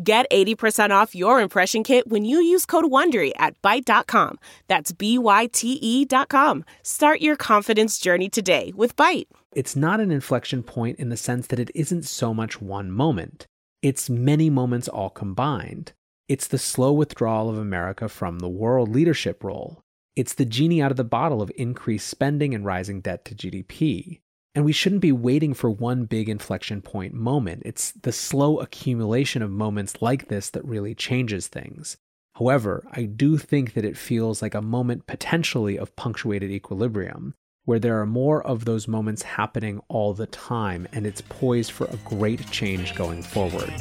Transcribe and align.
Get 0.00 0.30
80% 0.30 0.90
off 0.90 1.16
your 1.16 1.40
impression 1.40 1.82
kit 1.82 2.06
when 2.06 2.24
you 2.24 2.40
use 2.40 2.64
code 2.64 2.84
WONDERY 2.84 3.32
at 3.36 3.60
Byte.com. 3.62 4.38
That's 4.68 4.92
B-Y-T-E 4.92 6.04
dot 6.04 6.28
com. 6.28 6.64
Start 6.84 7.20
your 7.20 7.34
confidence 7.34 7.98
journey 7.98 8.28
today 8.28 8.72
with 8.76 8.94
Byte. 8.94 9.26
It's 9.56 9.74
not 9.74 9.98
an 9.98 10.12
inflection 10.12 10.62
point 10.62 11.00
in 11.00 11.08
the 11.08 11.16
sense 11.16 11.48
that 11.48 11.58
it 11.58 11.72
isn't 11.74 12.04
so 12.04 12.32
much 12.32 12.62
one 12.62 12.92
moment. 12.92 13.48
It's 13.82 14.08
many 14.08 14.50
moments 14.50 14.86
all 14.86 15.10
combined. 15.10 15.94
It's 16.28 16.46
the 16.46 16.58
slow 16.58 16.92
withdrawal 16.92 17.50
of 17.50 17.58
America 17.58 18.08
from 18.08 18.38
the 18.38 18.48
world 18.48 18.90
leadership 18.90 19.42
role. 19.42 19.80
It's 20.14 20.34
the 20.34 20.44
genie 20.44 20.80
out 20.80 20.92
of 20.92 20.96
the 20.96 21.02
bottle 21.02 21.42
of 21.42 21.50
increased 21.56 22.06
spending 22.06 22.54
and 22.54 22.64
rising 22.64 23.00
debt 23.00 23.24
to 23.24 23.34
GDP. 23.34 24.20
And 24.58 24.64
we 24.64 24.72
shouldn't 24.72 25.02
be 25.02 25.12
waiting 25.12 25.54
for 25.54 25.70
one 25.70 26.06
big 26.06 26.28
inflection 26.28 26.82
point 26.82 27.14
moment. 27.14 27.62
It's 27.64 27.92
the 27.92 28.10
slow 28.10 28.58
accumulation 28.58 29.40
of 29.40 29.52
moments 29.52 30.02
like 30.02 30.26
this 30.26 30.50
that 30.50 30.64
really 30.64 30.96
changes 30.96 31.46
things. 31.46 31.96
However, 32.34 32.84
I 32.90 33.04
do 33.04 33.38
think 33.38 33.74
that 33.74 33.84
it 33.84 33.96
feels 33.96 34.42
like 34.42 34.54
a 34.56 34.60
moment 34.60 35.06
potentially 35.06 35.78
of 35.78 35.94
punctuated 35.94 36.50
equilibrium, 36.50 37.34
where 37.66 37.78
there 37.78 38.00
are 38.00 38.04
more 38.04 38.44
of 38.44 38.64
those 38.64 38.88
moments 38.88 39.22
happening 39.22 39.80
all 39.86 40.12
the 40.12 40.26
time, 40.26 40.88
and 40.92 41.06
it's 41.06 41.20
poised 41.20 41.70
for 41.70 41.84
a 41.84 41.96
great 42.04 42.50
change 42.50 42.96
going 42.96 43.22
forward. 43.22 43.72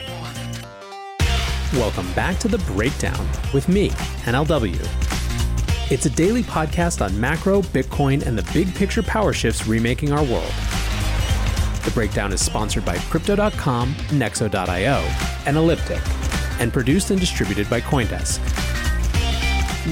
Welcome 1.73 2.13
back 2.13 2.37
to 2.41 2.47
The 2.47 2.63
Breakdown 2.75 3.27
with 3.51 3.67
me, 3.67 3.89
NLW. 4.27 5.16
It's 5.89 6.05
a 6.05 6.09
daily 6.09 6.43
podcast 6.43 7.01
on 7.01 7.17
macro, 7.17 7.61
Bitcoin, 7.61 8.25
and 8.25 8.37
the 8.37 8.43
big 8.51 8.75
picture 8.75 9.01
power 9.01 9.31
shifts 9.31 9.67
remaking 9.67 10.11
our 10.11 10.21
world. 10.21 10.51
The 11.85 11.91
breakdown 11.93 12.33
is 12.33 12.41
sponsored 12.41 12.83
by 12.83 12.97
Crypto.com, 12.97 13.93
Nexo.io, 14.09 14.95
and 15.45 15.55
Elliptic, 15.55 16.01
and 16.59 16.73
produced 16.73 17.09
and 17.11 17.21
distributed 17.21 17.69
by 17.69 17.79
Coindesk. 17.79 18.39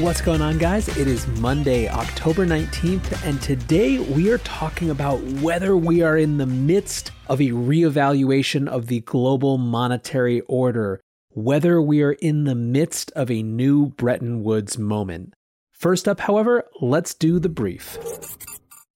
What's 0.02 0.20
going 0.20 0.42
on, 0.42 0.58
guys? 0.58 0.90
It 0.98 1.08
is 1.08 1.26
Monday, 1.40 1.88
October 1.88 2.46
19th, 2.46 3.26
and 3.26 3.42
today 3.42 4.00
we 4.00 4.30
are 4.34 4.40
talking 4.40 4.90
about 4.90 5.22
whether 5.40 5.78
we 5.78 6.02
are 6.02 6.18
in 6.18 6.40
the 6.40 6.46
midst 6.46 7.12
of 7.28 7.40
a 7.40 7.52
reevaluation 7.52 8.68
of 8.68 8.88
the 8.88 9.00
global 9.00 9.58
monetary 9.58 10.42
order, 10.42 11.00
whether 11.30 11.82
we 11.82 12.04
are 12.04 12.18
in 12.20 12.44
the 12.44 12.54
midst 12.54 13.12
of 13.12 13.32
a 13.32 13.42
new 13.42 13.86
Bretton 13.86 14.44
Woods 14.44 14.78
moment. 14.78 15.34
First 15.78 16.08
up, 16.08 16.22
however, 16.22 16.64
let's 16.82 17.14
do 17.14 17.38
the 17.38 17.50
brief. 17.50 17.98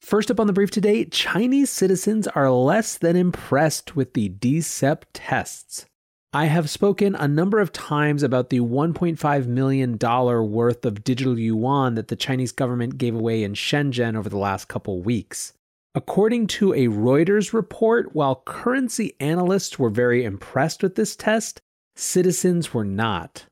First 0.02 0.32
up 0.32 0.40
on 0.40 0.48
the 0.48 0.54
brief 0.54 0.72
today 0.72 1.06
Chinese 1.06 1.70
citizens 1.70 2.26
are 2.28 2.50
less 2.50 2.98
than 2.98 3.16
impressed 3.16 3.96
with 3.96 4.14
the 4.14 4.30
DCEP 4.30 5.04
tests. 5.14 5.86
I 6.32 6.46
have 6.46 6.70
spoken 6.70 7.16
a 7.16 7.28
number 7.28 7.60
of 7.60 7.74
times 7.74 8.24
about 8.24 8.50
the 8.50 8.62
$1.5 8.62 9.48
million 9.48 9.98
worth 9.98 10.86
of 10.86 11.04
digital 11.04 11.38
yuan 11.38 11.96
that 11.96 12.08
the 12.08 12.16
Chinese 12.16 12.54
government 12.54 12.98
gave 12.98 13.14
away 13.14 13.44
in 13.44 13.54
Shenzhen 13.54 14.16
over 14.16 14.30
the 14.30 14.38
last 14.38 14.68
couple 14.68 15.02
weeks. 15.02 15.54
According 15.94 16.48
to 16.48 16.74
a 16.74 16.88
Reuters 16.88 17.52
report, 17.52 18.16
while 18.16 18.44
currency 18.46 19.16
analysts 19.20 19.78
were 19.78 19.90
very 19.90 20.24
impressed 20.24 20.82
with 20.82 20.96
this 20.96 21.16
test, 21.16 21.62
citizens 21.96 22.74
were 22.74 22.86
not. 22.86 23.46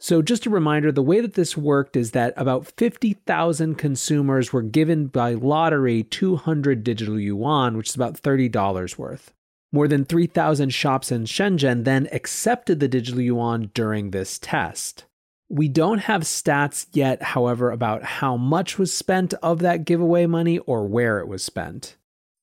So, 0.00 0.22
just 0.22 0.46
a 0.46 0.50
reminder 0.50 0.92
the 0.92 1.02
way 1.02 1.20
that 1.20 1.34
this 1.34 1.56
worked 1.56 1.96
is 1.96 2.12
that 2.12 2.32
about 2.36 2.72
50,000 2.76 3.74
consumers 3.74 4.52
were 4.52 4.62
given 4.62 5.08
by 5.08 5.32
lottery 5.32 6.04
200 6.04 6.84
digital 6.84 7.18
yuan, 7.18 7.76
which 7.76 7.88
is 7.88 7.96
about 7.96 8.22
$30 8.22 8.96
worth. 8.96 9.34
More 9.72 9.88
than 9.88 10.04
3,000 10.04 10.70
shops 10.70 11.10
in 11.12 11.24
Shenzhen 11.24 11.84
then 11.84 12.08
accepted 12.12 12.78
the 12.80 12.88
digital 12.88 13.20
yuan 13.20 13.70
during 13.74 14.10
this 14.10 14.38
test. 14.38 15.04
We 15.50 15.68
don't 15.68 15.98
have 16.00 16.22
stats 16.22 16.86
yet, 16.92 17.22
however, 17.22 17.70
about 17.70 18.02
how 18.02 18.36
much 18.36 18.78
was 18.78 18.92
spent 18.92 19.34
of 19.42 19.58
that 19.60 19.84
giveaway 19.84 20.26
money 20.26 20.58
or 20.60 20.86
where 20.86 21.18
it 21.18 21.28
was 21.28 21.42
spent. 21.42 21.97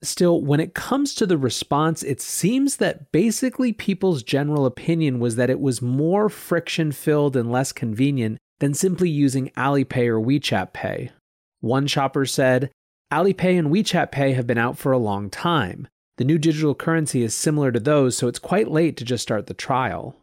Still, 0.06 0.40
when 0.42 0.60
it 0.60 0.76
comes 0.76 1.16
to 1.16 1.26
the 1.26 1.38
response, 1.38 2.04
it 2.04 2.22
seems 2.22 2.78
that 2.78 3.12
basically 3.12 3.74
people's 3.74 4.22
general 4.22 4.68
opinion 4.68 5.20
was 5.20 5.36
that 5.36 5.50
it 5.50 5.60
was 5.60 5.82
more 5.82 6.30
friction 6.30 6.92
filled 6.92 7.36
and 7.36 7.52
less 7.52 7.72
convenient 7.72 8.38
than 8.60 8.76
simply 8.76 9.10
using 9.10 9.50
Alipay 9.58 10.08
or 10.08 10.20
WeChat 10.20 10.74
Pay. 10.74 11.12
One 11.60 11.88
shopper 11.88 12.26
said, 12.26 12.70
Alipay 13.12 13.58
and 13.58 13.70
WeChat 13.70 14.12
Pay 14.12 14.34
have 14.34 14.46
been 14.46 14.60
out 14.60 14.78
for 14.78 14.92
a 14.92 15.00
long 15.00 15.30
time. 15.30 15.88
The 16.18 16.24
new 16.24 16.38
digital 16.38 16.76
currency 16.76 17.24
is 17.24 17.34
similar 17.34 17.72
to 17.72 17.80
those, 17.80 18.16
so 18.16 18.28
it's 18.28 18.40
quite 18.40 18.70
late 18.70 18.98
to 18.98 19.04
just 19.04 19.24
start 19.24 19.48
the 19.48 19.54
trial. 19.54 20.16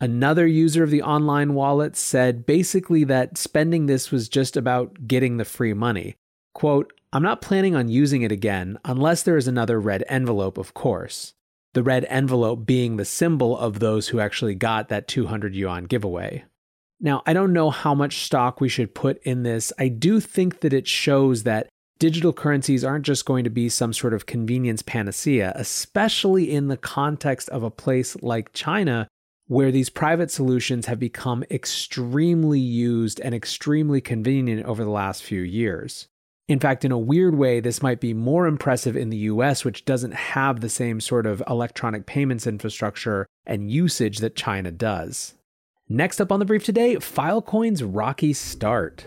Another 0.00 0.46
user 0.46 0.82
of 0.82 0.90
the 0.90 1.02
online 1.02 1.54
wallet 1.54 1.96
said 1.96 2.46
basically 2.46 3.04
that 3.04 3.38
spending 3.38 3.86
this 3.86 4.10
was 4.10 4.28
just 4.28 4.56
about 4.56 5.06
getting 5.06 5.36
the 5.36 5.44
free 5.44 5.72
money. 5.72 6.16
Quote, 6.54 6.92
I'm 7.12 7.22
not 7.24 7.42
planning 7.42 7.74
on 7.74 7.88
using 7.88 8.22
it 8.22 8.30
again 8.30 8.78
unless 8.84 9.24
there 9.24 9.36
is 9.36 9.48
another 9.48 9.80
red 9.80 10.04
envelope, 10.08 10.58
of 10.58 10.74
course. 10.74 11.34
The 11.74 11.82
red 11.82 12.04
envelope 12.08 12.64
being 12.66 12.96
the 12.96 13.04
symbol 13.04 13.58
of 13.58 13.80
those 13.80 14.08
who 14.08 14.20
actually 14.20 14.54
got 14.54 14.88
that 14.88 15.08
200 15.08 15.54
yuan 15.54 15.84
giveaway. 15.84 16.44
Now, 17.00 17.22
I 17.26 17.32
don't 17.32 17.52
know 17.52 17.70
how 17.70 17.94
much 17.94 18.24
stock 18.24 18.60
we 18.60 18.68
should 18.68 18.94
put 18.94 19.20
in 19.24 19.42
this. 19.42 19.72
I 19.78 19.88
do 19.88 20.20
think 20.20 20.60
that 20.60 20.72
it 20.72 20.86
shows 20.86 21.42
that 21.44 21.68
digital 21.98 22.32
currencies 22.32 22.84
aren't 22.84 23.06
just 23.06 23.24
going 23.24 23.42
to 23.44 23.50
be 23.50 23.68
some 23.68 23.92
sort 23.92 24.14
of 24.14 24.26
convenience 24.26 24.82
panacea, 24.82 25.52
especially 25.56 26.52
in 26.52 26.68
the 26.68 26.76
context 26.76 27.48
of 27.48 27.62
a 27.62 27.70
place 27.70 28.16
like 28.22 28.52
China, 28.52 29.08
where 29.46 29.72
these 29.72 29.90
private 29.90 30.30
solutions 30.30 30.86
have 30.86 31.00
become 31.00 31.42
extremely 31.50 32.60
used 32.60 33.20
and 33.20 33.34
extremely 33.34 34.00
convenient 34.00 34.64
over 34.64 34.84
the 34.84 34.90
last 34.90 35.24
few 35.24 35.42
years. 35.42 36.06
In 36.50 36.58
fact, 36.58 36.84
in 36.84 36.90
a 36.90 36.98
weird 36.98 37.36
way, 37.36 37.60
this 37.60 37.80
might 37.80 38.00
be 38.00 38.12
more 38.12 38.48
impressive 38.48 38.96
in 38.96 39.10
the 39.10 39.18
US, 39.18 39.64
which 39.64 39.84
doesn't 39.84 40.14
have 40.14 40.60
the 40.60 40.68
same 40.68 41.00
sort 41.00 41.24
of 41.24 41.40
electronic 41.48 42.06
payments 42.06 42.44
infrastructure 42.44 43.24
and 43.46 43.70
usage 43.70 44.18
that 44.18 44.34
China 44.34 44.72
does. 44.72 45.34
Next 45.88 46.20
up 46.20 46.32
on 46.32 46.40
the 46.40 46.44
brief 46.44 46.64
today 46.64 46.96
Filecoin's 46.96 47.84
rocky 47.84 48.32
start. 48.32 49.06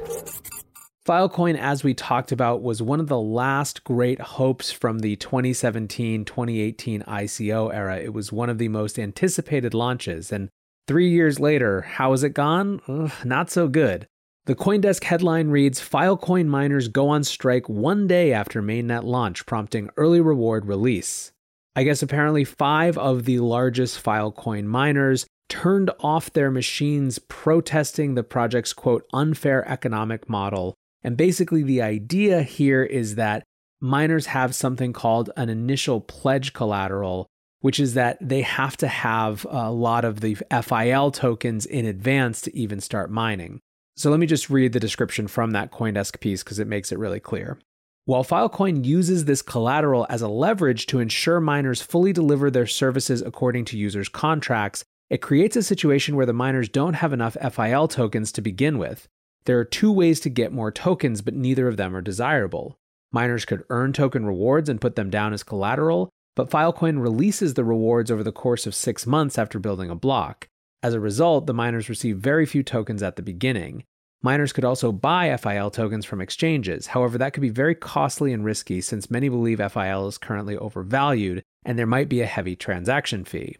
Filecoin, 1.05 1.57
as 1.57 1.83
we 1.83 1.93
talked 1.93 2.31
about, 2.31 2.61
was 2.61 2.81
one 2.81 3.01
of 3.01 3.09
the 3.09 3.19
last 3.19 3.83
great 3.83 4.21
hopes 4.21 4.71
from 4.71 4.99
the 4.99 5.17
2017 5.17 6.23
2018 6.23 7.01
ICO 7.01 7.73
era. 7.73 7.97
It 7.97 8.13
was 8.13 8.31
one 8.31 8.49
of 8.49 8.57
the 8.57 8.69
most 8.69 8.97
anticipated 8.97 9.73
launches. 9.73 10.31
And 10.31 10.47
three 10.87 11.09
years 11.09 11.41
later, 11.41 11.81
how 11.81 12.11
has 12.11 12.23
it 12.23 12.35
gone? 12.35 12.79
Ugh, 12.87 13.11
not 13.25 13.51
so 13.51 13.67
good. 13.67 14.07
The 14.45 14.55
Coindesk 14.55 15.05
headline 15.05 15.51
reads 15.51 15.79
Filecoin 15.79 16.47
miners 16.47 16.89
go 16.89 17.07
on 17.07 17.23
strike 17.23 17.69
one 17.69 18.07
day 18.07 18.33
after 18.33 18.61
mainnet 18.61 19.05
launch, 19.05 19.45
prompting 19.45 19.89
early 19.95 20.19
reward 20.19 20.65
release. 20.65 21.31
I 21.77 21.83
guess 21.83 22.03
apparently 22.03 22.43
five 22.43 22.97
of 22.97 23.23
the 23.23 23.39
largest 23.39 24.03
Filecoin 24.03 24.65
miners 24.65 25.25
turned 25.47 25.91
off 26.01 26.33
their 26.33 26.51
machines 26.51 27.19
protesting 27.29 28.15
the 28.15 28.23
project's 28.23 28.73
quote 28.73 29.05
unfair 29.13 29.65
economic 29.65 30.27
model. 30.27 30.75
And 31.03 31.15
basically, 31.15 31.63
the 31.63 31.81
idea 31.81 32.43
here 32.43 32.83
is 32.83 33.15
that 33.15 33.43
miners 33.79 34.25
have 34.25 34.53
something 34.53 34.91
called 34.91 35.29
an 35.37 35.47
initial 35.47 36.01
pledge 36.01 36.51
collateral 36.51 37.27
which 37.61 37.79
is 37.79 37.93
that 37.93 38.17
they 38.19 38.41
have 38.41 38.75
to 38.75 38.89
have 38.89 39.47
a 39.49 39.71
lot 39.71 40.03
of 40.03 40.19
the 40.19 40.35
FIL 40.35 41.11
tokens 41.11 41.65
in 41.65 41.85
advance 41.85 42.41
to 42.41 42.53
even 42.53 42.81
start 42.81 43.09
mining. 43.09 43.61
So 43.95 44.09
let 44.09 44.19
me 44.19 44.25
just 44.25 44.49
read 44.49 44.73
the 44.73 44.79
description 44.79 45.27
from 45.27 45.51
that 45.51 45.71
Coindesk 45.71 46.19
piece 46.19 46.43
because 46.43 46.59
it 46.59 46.67
makes 46.67 46.91
it 46.91 46.99
really 46.99 47.19
clear. 47.19 47.59
While 48.05 48.23
Filecoin 48.23 48.83
uses 48.83 49.25
this 49.25 49.41
collateral 49.41 50.05
as 50.09 50.21
a 50.21 50.27
leverage 50.27 50.87
to 50.87 50.99
ensure 50.99 51.39
miners 51.39 51.81
fully 51.81 52.11
deliver 52.11 52.51
their 52.51 52.67
services 52.67 53.21
according 53.21 53.65
to 53.65 53.77
users' 53.77 54.09
contracts, 54.09 54.83
it 55.09 55.21
creates 55.21 55.55
a 55.55 55.63
situation 55.63 56.15
where 56.15 56.25
the 56.25 56.33
miners 56.33 56.67
don't 56.67 56.95
have 56.95 57.13
enough 57.13 57.37
FIL 57.53 57.87
tokens 57.87 58.31
to 58.33 58.41
begin 58.41 58.77
with. 58.77 59.07
There 59.45 59.59
are 59.59 59.65
two 59.65 59.91
ways 59.91 60.19
to 60.21 60.29
get 60.29 60.51
more 60.51 60.71
tokens, 60.71 61.21
but 61.21 61.33
neither 61.33 61.67
of 61.67 61.77
them 61.77 61.95
are 61.95 62.01
desirable. 62.01 62.77
Miners 63.11 63.45
could 63.45 63.63
earn 63.69 63.93
token 63.93 64.25
rewards 64.25 64.69
and 64.69 64.81
put 64.81 64.95
them 64.95 65.09
down 65.09 65.33
as 65.33 65.43
collateral, 65.43 66.09
but 66.35 66.49
Filecoin 66.49 67.01
releases 67.01 67.53
the 67.53 67.63
rewards 67.63 68.09
over 68.09 68.23
the 68.23 68.31
course 68.31 68.65
of 68.65 68.73
six 68.73 69.05
months 69.05 69.37
after 69.37 69.59
building 69.59 69.89
a 69.89 69.95
block. 69.95 70.49
As 70.83 70.93
a 70.93 70.99
result, 70.99 71.47
the 71.47 71.53
miners 71.53 71.87
receive 71.87 72.17
very 72.17 72.45
few 72.45 72.61
tokens 72.61 73.01
at 73.01 73.15
the 73.15 73.21
beginning. 73.21 73.85
Miners 74.21 74.51
could 74.51 74.65
also 74.65 74.91
buy 74.91 75.35
FIL 75.37 75.71
tokens 75.71 76.05
from 76.05 76.19
exchanges. 76.19 76.87
However, 76.87 77.17
that 77.17 77.31
could 77.31 77.41
be 77.41 77.49
very 77.49 77.73
costly 77.73 78.33
and 78.33 78.43
risky 78.43 78.81
since 78.81 79.09
many 79.09 79.29
believe 79.29 79.59
FIL 79.59 80.07
is 80.07 80.17
currently 80.17 80.57
overvalued 80.57 81.41
and 81.63 81.79
there 81.79 81.87
might 81.87 82.09
be 82.09 82.19
a 82.19 82.25
heavy 82.25 82.57
transaction 82.57 83.23
fee. 83.23 83.57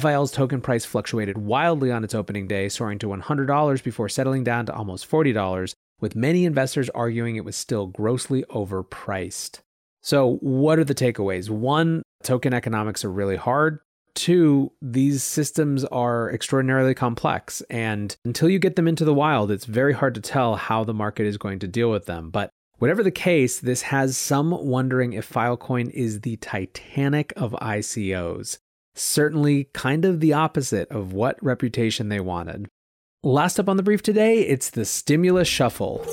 FIL's 0.00 0.32
token 0.32 0.60
price 0.60 0.84
fluctuated 0.84 1.38
wildly 1.38 1.92
on 1.92 2.02
its 2.02 2.14
opening 2.14 2.48
day, 2.48 2.68
soaring 2.68 2.98
to 2.98 3.06
$100 3.06 3.82
before 3.84 4.08
settling 4.08 4.42
down 4.42 4.66
to 4.66 4.74
almost 4.74 5.08
$40, 5.08 5.74
with 6.00 6.16
many 6.16 6.44
investors 6.44 6.90
arguing 6.90 7.36
it 7.36 7.44
was 7.44 7.54
still 7.54 7.86
grossly 7.86 8.42
overpriced. 8.50 9.60
So, 10.02 10.38
what 10.40 10.78
are 10.78 10.84
the 10.84 10.94
takeaways? 10.94 11.48
One, 11.48 12.02
token 12.22 12.52
economics 12.52 13.04
are 13.04 13.12
really 13.12 13.36
hard. 13.36 13.78
Two, 14.14 14.72
these 14.80 15.22
systems 15.22 15.84
are 15.86 16.30
extraordinarily 16.30 16.94
complex. 16.94 17.62
And 17.68 18.16
until 18.24 18.48
you 18.48 18.58
get 18.58 18.76
them 18.76 18.88
into 18.88 19.04
the 19.04 19.14
wild, 19.14 19.50
it's 19.50 19.64
very 19.64 19.92
hard 19.92 20.14
to 20.14 20.20
tell 20.20 20.56
how 20.56 20.84
the 20.84 20.94
market 20.94 21.26
is 21.26 21.36
going 21.36 21.58
to 21.60 21.68
deal 21.68 21.90
with 21.90 22.06
them. 22.06 22.30
But 22.30 22.50
whatever 22.78 23.02
the 23.02 23.10
case, 23.10 23.58
this 23.58 23.82
has 23.82 24.16
some 24.16 24.50
wondering 24.50 25.12
if 25.12 25.30
Filecoin 25.30 25.90
is 25.90 26.20
the 26.20 26.36
Titanic 26.36 27.32
of 27.36 27.52
ICOs. 27.52 28.58
Certainly, 28.94 29.64
kind 29.72 30.04
of 30.04 30.20
the 30.20 30.32
opposite 30.32 30.88
of 30.90 31.12
what 31.12 31.42
reputation 31.42 32.08
they 32.08 32.20
wanted. 32.20 32.68
Last 33.24 33.58
up 33.58 33.68
on 33.68 33.76
the 33.76 33.82
brief 33.82 34.02
today, 34.02 34.42
it's 34.42 34.70
the 34.70 34.84
stimulus 34.84 35.48
shuffle. 35.48 36.06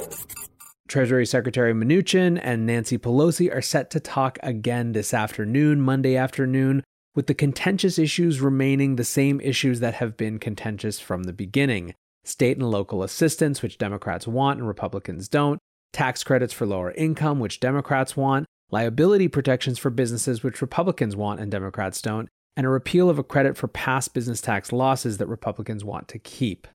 Treasury 0.87 1.25
Secretary 1.25 1.73
Mnuchin 1.73 2.39
and 2.41 2.65
Nancy 2.65 2.97
Pelosi 2.97 3.53
are 3.53 3.61
set 3.61 3.91
to 3.91 3.99
talk 3.99 4.39
again 4.41 4.93
this 4.93 5.13
afternoon, 5.13 5.79
Monday 5.79 6.17
afternoon, 6.17 6.83
with 7.15 7.27
the 7.27 7.33
contentious 7.33 7.99
issues 7.99 8.41
remaining 8.41 8.95
the 8.95 9.03
same 9.03 9.41
issues 9.41 9.79
that 9.79 9.95
have 9.95 10.15
been 10.15 10.39
contentious 10.39 10.99
from 10.99 11.23
the 11.23 11.33
beginning 11.33 11.93
state 12.23 12.57
and 12.57 12.69
local 12.69 13.03
assistance, 13.03 13.61
which 13.61 13.77
Democrats 13.77 14.27
want 14.27 14.59
and 14.59 14.67
Republicans 14.67 15.27
don't, 15.27 15.59
tax 15.91 16.23
credits 16.23 16.53
for 16.53 16.65
lower 16.65 16.91
income, 16.91 17.39
which 17.39 17.59
Democrats 17.59 18.15
want, 18.15 18.45
liability 18.69 19.27
protections 19.27 19.79
for 19.79 19.89
businesses, 19.89 20.43
which 20.43 20.61
Republicans 20.61 21.15
want 21.15 21.39
and 21.39 21.51
Democrats 21.51 22.01
don't, 22.01 22.29
and 22.55 22.65
a 22.65 22.69
repeal 22.69 23.09
of 23.09 23.17
a 23.17 23.23
credit 23.23 23.57
for 23.57 23.67
past 23.67 24.13
business 24.13 24.41
tax 24.41 24.71
losses 24.71 25.17
that 25.17 25.27
Republicans 25.27 25.83
want 25.83 26.07
to 26.07 26.19
keep. 26.19 26.67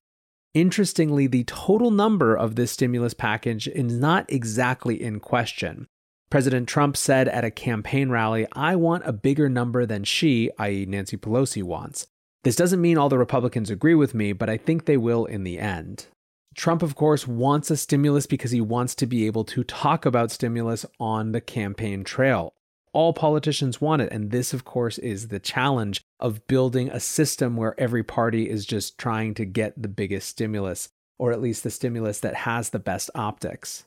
Interestingly, 0.55 1.27
the 1.27 1.45
total 1.45 1.91
number 1.91 2.35
of 2.35 2.57
this 2.57 2.73
stimulus 2.73 3.15
package 3.15 3.69
is 3.69 3.93
not 3.93 4.25
exactly 4.31 5.01
in 5.01 5.21
question. 5.21 5.87
President 6.31 6.69
Trump 6.69 6.97
said 6.97 7.29
at 7.29 7.45
a 7.45 7.51
campaign 7.51 8.11
rally, 8.11 8.47
I 8.53 8.77
want 8.77 9.07
a 9.07 9.13
bigger 9.13 9.49
number 9.49 9.87
than 9.87 10.05
she, 10.05 10.51
i.e., 10.59 10.87
Nancy 10.87 11.17
Pelosi, 11.17 11.63
wants. 11.63 12.07
This 12.43 12.57
doesn't 12.57 12.81
mean 12.81 12.99
all 12.99 13.09
the 13.09 13.19
Republicans 13.19 13.71
agree 13.71 13.95
with 13.95 14.15
me, 14.15 14.33
but 14.33 14.51
I 14.51 14.57
think 14.57 14.85
they 14.85 14.97
will 14.97 15.25
in 15.25 15.45
the 15.45 15.59
end. 15.59 16.07
Trump, 16.55 16.83
of 16.83 16.95
course, 16.95 17.27
wants 17.27 17.71
a 17.71 17.77
stimulus 17.77 18.27
because 18.27 18.51
he 18.51 18.61
wants 18.61 18.95
to 18.97 19.07
be 19.07 19.27
able 19.27 19.45
to 19.45 19.63
talk 19.65 20.07
about 20.07 20.31
stimulus 20.31 20.87
on 20.99 21.33
the 21.33 21.41
campaign 21.41 22.03
trail 22.03 22.55
all 22.97 23.13
politicians 23.13 23.79
want 23.79 24.01
it. 24.01 24.11
And 24.11 24.31
this, 24.31 24.55
of 24.55 24.65
course, 24.65 24.97
is 24.97 25.29
the 25.29 25.39
challenge 25.39 26.01
of 26.19 26.47
building 26.47 26.89
a 26.89 26.99
system 26.99 27.55
where 27.55 27.79
every 27.79 28.03
party 28.03 28.49
is 28.49 28.65
just 28.65 28.97
trying 28.97 29.35
to 29.35 29.45
get 29.45 29.75
the 29.81 29.87
biggest 29.87 30.31
stimulus, 30.31 30.89
or 31.19 31.31
at 31.31 31.43
least 31.43 31.63
the 31.63 31.71
stimulus 31.71 32.21
that 32.21 32.35
has 32.35 32.71
the 32.71 32.79
best 32.79 33.11
optics. 33.15 33.85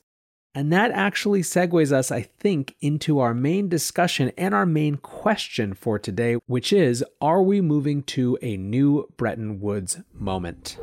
And 0.52 0.72
that 0.72 0.90
actually 0.90 1.42
segues 1.42 1.92
us, 1.92 2.10
I 2.10 2.22
think, 2.22 2.74
into 2.80 3.20
our 3.20 3.34
main 3.34 3.68
discussion 3.68 4.32
and 4.36 4.52
our 4.52 4.66
main 4.66 4.96
question 4.96 5.74
for 5.74 5.96
today, 5.98 6.38
which 6.46 6.72
is 6.72 7.04
Are 7.20 7.42
we 7.42 7.60
moving 7.60 8.02
to 8.04 8.36
a 8.42 8.56
new 8.56 9.08
Bretton 9.16 9.60
Woods 9.60 10.00
moment? 10.12 10.76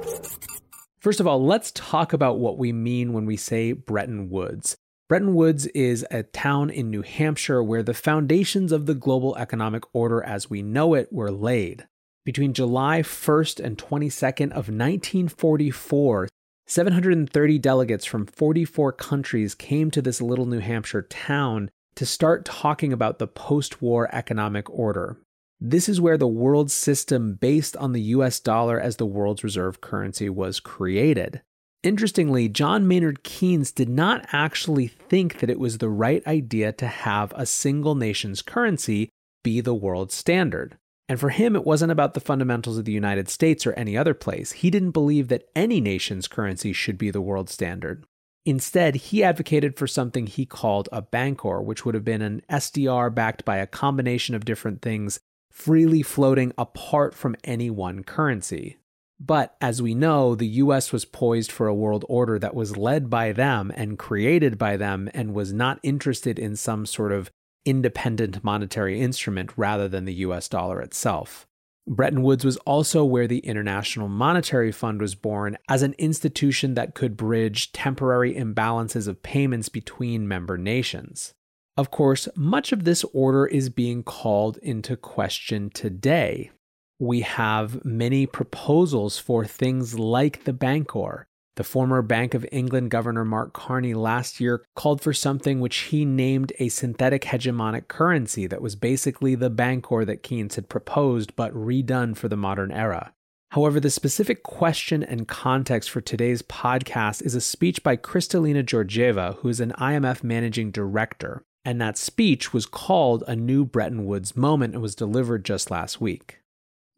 First 1.00 1.19
of 1.19 1.28
all, 1.28 1.46
let's 1.46 1.72
talk 1.74 2.14
about 2.14 2.40
what 2.40 2.58
we 2.58 2.72
mean 2.72 3.12
when 3.12 3.25
we 3.25 3.36
say 3.36 3.74
Bretton 3.74 4.30
Woods. 4.30 4.78
Bretton 5.10 5.36
Woods 5.36 5.68
is 5.68 6.06
a 6.12 6.24
town 6.24 6.69
in 6.69 6.90
New 6.90 7.02
Hampshire 7.02 7.64
where 7.64 7.84
the 7.84 7.94
foundations 7.94 8.72
of 8.72 8.86
the 8.86 8.96
global 8.96 9.36
economic 9.36 9.84
order 9.94 10.24
as 10.24 10.50
we 10.50 10.62
know 10.62 10.94
it 10.94 11.12
were 11.12 11.31
laid. 11.31 11.88
Between 12.25 12.54
July 12.54 13.02
1st 13.04 13.64
and 13.64 13.78
22nd 13.78 14.52
of 14.52 14.68
1944, 14.68 16.28
730 16.69 17.60
delegates 17.60 18.04
from 18.04 18.25
44 18.25 18.92
countries 18.92 19.56
came 19.56 19.90
to 19.90 20.02
this 20.02 20.22
little 20.22 20.46
New 20.46 20.60
Hampshire 20.60 21.04
town 21.04 21.72
to 21.96 22.06
start 22.06 22.44
talking 22.44 22.92
about 22.92 23.19
the 23.19 23.28
post 23.28 23.81
war 23.81 24.10
economic 24.14 24.69
order. 24.69 25.18
This 25.62 25.88
is 25.88 26.02
where 26.02 26.18
the 26.18 26.28
world 26.28 26.69
system 26.69 27.36
based 27.36 27.78
on 27.78 27.94
the 27.94 28.02
US 28.02 28.42
dollar 28.42 28.80
as 28.80 28.98
the 28.98 29.06
world's 29.06 29.46
reserve 29.46 29.80
currency 29.80 30.30
was 30.30 30.60
created. 30.60 31.42
Interestingly, 31.84 32.50
John 32.50 32.86
Maynard 32.86 33.24
Keynes 33.24 33.72
did 33.72 33.88
not 33.88 34.25
actually 34.34 34.88
think 34.88 35.40
that 35.40 35.50
it 35.50 35.60
was 35.60 35.78
the 35.78 35.90
right 35.90 36.25
idea 36.28 36.74
to 36.74 36.88
have 36.88 37.31
a 37.36 37.46
single 37.46 37.96
nation's 37.96 38.42
currency 38.42 39.10
be 39.42 39.62
the 39.62 39.74
world 39.74 40.12
standard. 40.12 40.78
And 41.09 41.19
for 41.19 41.30
him, 41.30 41.56
it 41.56 41.65
wasn't 41.65 41.92
about 41.92 42.13
the 42.13 42.19
fundamentals 42.19 42.77
of 42.77 42.86
the 42.86 42.92
United 42.92 43.30
States 43.30 43.65
or 43.65 43.74
any 43.74 43.95
other 43.95 44.13
place. 44.13 44.51
He 44.51 44.69
didn't 44.69 44.92
believe 44.92 45.30
that 45.30 45.48
any 45.56 45.80
nation's 45.80 46.27
currency 46.27 46.74
should 46.74 46.98
be 46.98 47.12
the 47.12 47.21
world 47.21 47.50
standard. 47.50 48.06
Instead, 48.45 48.95
he 48.95 49.24
advocated 49.24 49.77
for 49.77 49.88
something 49.88 50.27
he 50.27 50.45
called 50.45 50.88
a 50.92 51.01
bancor, 51.01 51.62
which 51.62 51.86
would 51.86 51.95
have 51.95 52.06
been 52.06 52.21
an 52.21 52.42
SDR 52.50 53.13
backed 53.13 53.44
by 53.45 53.57
a 53.57 53.68
combination 53.68 54.36
of 54.36 54.45
different 54.45 54.81
things, 54.81 55.19
freely 55.51 56.01
floating 56.01 56.54
apart 56.57 57.13
from 57.13 57.36
any 57.44 57.69
one 57.69 58.04
currency. 58.04 58.77
But 59.19 59.56
as 59.59 59.81
we 59.81 59.95
know, 59.95 60.36
the 60.36 60.48
US 60.48 60.94
was 60.94 61.04
poised 61.04 61.51
for 61.51 61.68
a 61.68 61.76
world 61.76 62.06
order 62.07 62.37
that 62.40 62.56
was 62.56 62.78
led 62.78 63.09
by 63.09 63.31
them 63.31 63.71
and 63.76 63.97
created 63.97 64.57
by 64.57 64.78
them 64.78 65.09
and 65.14 65.33
was 65.33 65.52
not 65.52 65.80
interested 65.83 66.37
in 66.37 66.56
some 66.56 66.85
sort 66.85 67.11
of 67.11 67.31
independent 67.66 68.44
monetary 68.44 68.99
instrument 68.99 69.52
rather 69.57 69.87
than 69.87 70.06
the 70.06 70.14
US 70.16 70.47
dollar 70.47 70.81
itself. 70.81 71.45
Bretton 71.87 72.21
Woods 72.21 72.44
was 72.44 72.57
also 72.57 73.06
where 73.06 73.28
the 73.28 73.40
International 73.40 74.09
Monetary 74.09 74.71
Fund 74.71 74.99
was 74.99 75.16
born 75.16 75.57
as 75.69 75.83
an 75.83 75.95
institution 75.97 76.73
that 76.73 76.95
could 76.95 77.16
bridge 77.16 77.71
temporary 77.71 78.35
imbalances 78.35 79.07
of 79.07 79.23
payments 79.23 79.69
between 79.69 80.28
member 80.28 80.57
nations. 80.57 81.33
Of 81.78 81.90
course, 81.92 82.28
much 82.35 82.71
of 82.71 82.83
this 82.83 83.06
order 83.14 83.45
is 83.45 83.69
being 83.69 84.04
called 84.04 84.57
into 84.57 84.97
question 84.97 85.69
today 85.69 86.52
we 86.99 87.21
have 87.21 87.83
many 87.85 88.26
proposals 88.26 89.19
for 89.19 89.45
things 89.45 89.99
like 89.99 90.44
the 90.44 90.54
Bancor. 90.54 91.26
The 91.57 91.64
former 91.64 92.04
Bank 92.04 92.35
of 92.35 92.45
England 92.52 92.92
Governor 92.92 93.26
Mark 93.26 93.52
Carney 93.52 93.95
last 93.95 94.40
year 94.40 94.64
called 94.76 95.02
for 95.02 95.11
something 95.11 95.59
which 95.59 95.78
he 95.78 96.06
named 96.06 96.54
a 96.59 96.69
synthetic 96.69 97.23
hegemonic 97.23 97.87
currency 97.87 98.45
that 98.45 98.61
was 98.61 98.76
basically 98.76 99.33
the 99.33 99.49
Bancor 99.49 100.06
that 100.06 100.21
Keynes 100.21 100.54
had 100.54 100.69
proposed 100.69 101.35
but 101.35 101.52
redone 101.56 102.16
for 102.16 102.28
the 102.28 102.37
modern 102.37 102.71
era. 102.71 103.11
However, 103.54 103.80
the 103.80 103.90
specific 103.90 104.44
question 104.44 105.02
and 105.02 105.28
context 105.28 105.90
for 105.90 105.99
today's 105.99 106.44
podcast 106.44 107.23
is 107.23 107.33
a 107.33 107.42
speech 107.42 107.81
by 107.81 107.97
Kristalina 107.97 108.64
Georgieva, 108.64 109.37
who 109.37 109.49
is 109.49 109.59
an 109.59 109.73
IMF 109.80 110.23
managing 110.23 110.69
director. 110.69 111.44
And 111.66 111.81
that 111.81 111.97
speech 111.97 112.54
was 112.54 112.68
called 112.68 113.23
A 113.26 113.35
New 113.35 113.66
Bretton 113.66 114.06
Woods 114.06 114.35
Moment 114.35 114.76
and 114.76 114.83
was 114.83 114.94
delivered 114.94 115.44
just 115.44 115.71
last 115.71 115.99
week. 115.99 116.37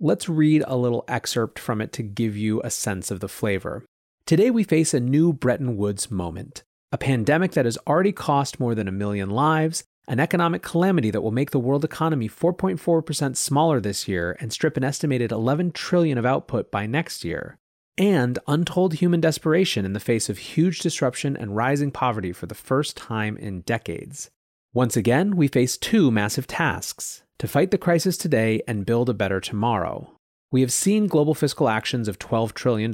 Let's 0.02 0.28
read 0.28 0.66
a 0.68 0.76
little 0.76 1.06
excerpt 1.08 1.60
from 1.60 1.80
it 1.80 1.94
to 1.94 2.04
give 2.04 2.36
you 2.36 2.62
a 2.62 2.70
sense 2.70 3.10
of 3.10 3.22
the 3.22 3.30
flavor. 3.30 3.86
Today, 4.26 4.52
we 4.52 4.64
face 4.64 4.94
a 4.94 5.00
new 5.00 5.34
Bretton 5.34 5.76
Woods 5.78 6.12
moment 6.12 6.64
a 6.92 6.98
pandemic 6.98 7.52
that 7.52 7.66
has 7.66 7.78
already 7.88 8.12
cost 8.12 8.60
more 8.60 8.74
than 8.74 8.88
a 8.88 8.92
million 8.92 9.30
lives, 9.30 9.84
an 10.08 10.20
economic 10.20 10.64
calamity 10.64 11.12
that 11.12 11.22
will 11.22 11.32
make 11.32 11.52
the 11.52 11.60
world 11.60 11.86
economy 11.86 12.28
4.4% 12.28 13.36
smaller 13.36 13.80
this 13.80 14.08
year 14.08 14.36
and 14.40 14.52
strip 14.52 14.76
an 14.76 14.84
estimated 14.84 15.32
11 15.32 15.72
trillion 15.72 16.18
of 16.18 16.26
output 16.26 16.72
by 16.72 16.88
next 16.88 17.24
year, 17.24 17.60
and 17.98 18.40
untold 18.48 18.96
human 18.96 19.22
desperation 19.22 19.86
in 19.86 19.94
the 19.94 20.00
face 20.00 20.30
of 20.30 20.40
huge 20.40 20.80
disruption 20.80 21.38
and 21.38 21.56
rising 21.56 21.92
poverty 21.92 22.32
for 22.32 22.48
the 22.48 22.56
first 22.56 22.98
time 22.98 23.38
in 23.38 23.62
decades. 23.62 24.32
Once 24.74 24.98
again, 24.98 25.36
we 25.36 25.48
face 25.48 25.78
two 25.78 26.10
massive 26.10 26.48
tasks 26.48 27.22
to 27.38 27.48
fight 27.48 27.70
the 27.70 27.78
crisis 27.78 28.18
today 28.18 28.62
and 28.68 28.86
build 28.86 29.10
a 29.10 29.14
better 29.14 29.40
tomorrow. 29.40 30.12
We 30.52 30.62
have 30.62 30.74
seen 30.74 31.08
global 31.08 31.36
fiscal 31.36 31.70
actions 31.70 32.08
of 32.08 32.18
$12 32.18 32.54
trillion. 32.54 32.92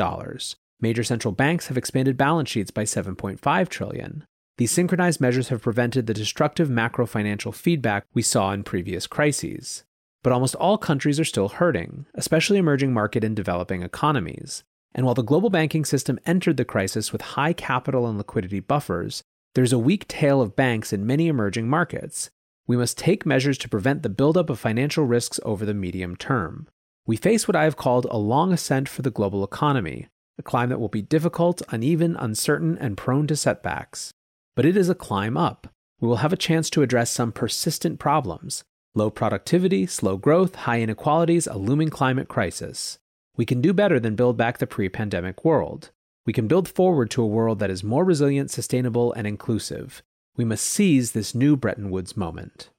Major 0.86 1.04
central 1.04 1.32
banks 1.32 1.66
have 1.66 1.80
expanded 1.80 2.16
balance 2.16 2.48
sheets 2.48 2.70
by 2.70 2.84
7.5 2.84 3.70
trillion. 3.70 4.24
These 4.60 4.72
synchronized 4.72 5.20
measures 5.20 5.50
have 5.50 5.64
prevented 5.64 6.06
the 6.06 6.14
destructive 6.14 6.70
macro 6.70 7.08
financial 7.08 7.52
feedback 7.52 8.06
we 8.14 8.22
saw 8.22 8.52
in 8.52 8.64
previous 8.64 9.08
crises. 9.08 9.84
But 10.22 10.32
almost 10.32 10.54
all 10.54 10.78
countries 10.78 11.20
are 11.20 11.26
still 11.26 11.50
hurting, 11.50 12.06
especially 12.14 12.60
emerging 12.60 12.94
market 12.94 13.24
and 13.24 13.36
developing 13.36 13.82
economies. 13.82 14.64
And 14.94 15.08
while 15.08 15.16
the 15.16 15.24
global 15.24 15.50
banking 15.50 15.86
system 15.86 16.20
entered 16.24 16.58
the 16.58 16.64
crisis 16.64 17.12
with 17.12 17.34
high 17.34 17.54
capital 17.54 18.06
and 18.06 18.20
liquidity 18.20 18.60
buffers, 18.60 19.24
there's 19.56 19.74
a 19.74 19.80
weak 19.80 20.08
tail 20.08 20.40
of 20.40 20.56
banks 20.56 20.94
in 20.94 21.08
many 21.08 21.28
emerging 21.28 21.68
markets. 21.68 22.30
We 22.68 22.78
must 22.78 23.00
take 23.00 23.26
measures 23.26 23.58
to 23.58 23.70
prevent 23.70 24.04
the 24.04 24.10
buildup 24.10 24.52
of 24.52 24.60
financial 24.60 25.06
risks 25.06 25.40
over 25.42 25.66
the 25.66 25.74
medium 25.74 26.16
term. 26.16 26.68
We 27.08 27.18
face 27.18 27.48
what 27.48 27.56
I 27.56 27.64
have 27.64 27.76
called 27.76 28.06
a 28.12 28.18
long 28.20 28.54
ascent 28.54 28.88
for 28.88 29.02
the 29.02 29.10
global 29.10 29.44
economy, 29.44 30.10
a 30.38 30.44
climb 30.44 30.70
that 30.70 30.80
will 30.80 30.90
be 30.90 31.02
difficult, 31.02 31.62
uneven, 31.70 32.16
uncertain, 32.16 32.78
and 32.78 32.98
prone 32.98 33.28
to 33.28 33.36
setbacks. 33.36 34.12
But 34.56 34.66
it 34.66 34.78
is 34.78 34.90
a 34.90 34.96
climb 34.96 35.38
up. 35.38 35.68
We 36.00 36.08
will 36.08 36.18
have 36.18 36.34
a 36.34 36.38
chance 36.38 36.70
to 36.72 36.82
address 36.82 37.12
some 37.12 37.32
persistent 37.32 38.00
problems 38.00 38.64
low 38.98 39.10
productivity, 39.10 39.86
slow 39.86 40.16
growth, 40.16 40.56
high 40.56 40.80
inequalities, 40.80 41.48
a 41.48 41.58
looming 41.58 41.90
climate 41.90 42.30
crisis. 42.30 42.98
We 43.36 43.46
can 43.46 43.60
do 43.60 43.74
better 43.74 44.00
than 44.00 44.16
build 44.16 44.38
back 44.38 44.58
the 44.58 44.68
pre 44.68 44.88
pandemic 44.88 45.44
world. 45.44 45.92
We 46.26 46.34
can 46.34 46.48
build 46.48 46.68
forward 46.68 47.10
to 47.12 47.22
a 47.22 47.28
world 47.28 47.60
that 47.60 47.70
is 47.70 47.84
more 47.84 48.06
resilient, 48.06 48.52
sustainable, 48.52 49.12
and 49.14 49.28
inclusive. 49.28 50.02
We 50.38 50.46
must 50.46 50.66
seize 50.66 51.12
this 51.12 51.36
new 51.36 51.56
Bretton 51.56 51.90
Woods 51.92 52.18
moment. 52.18 52.70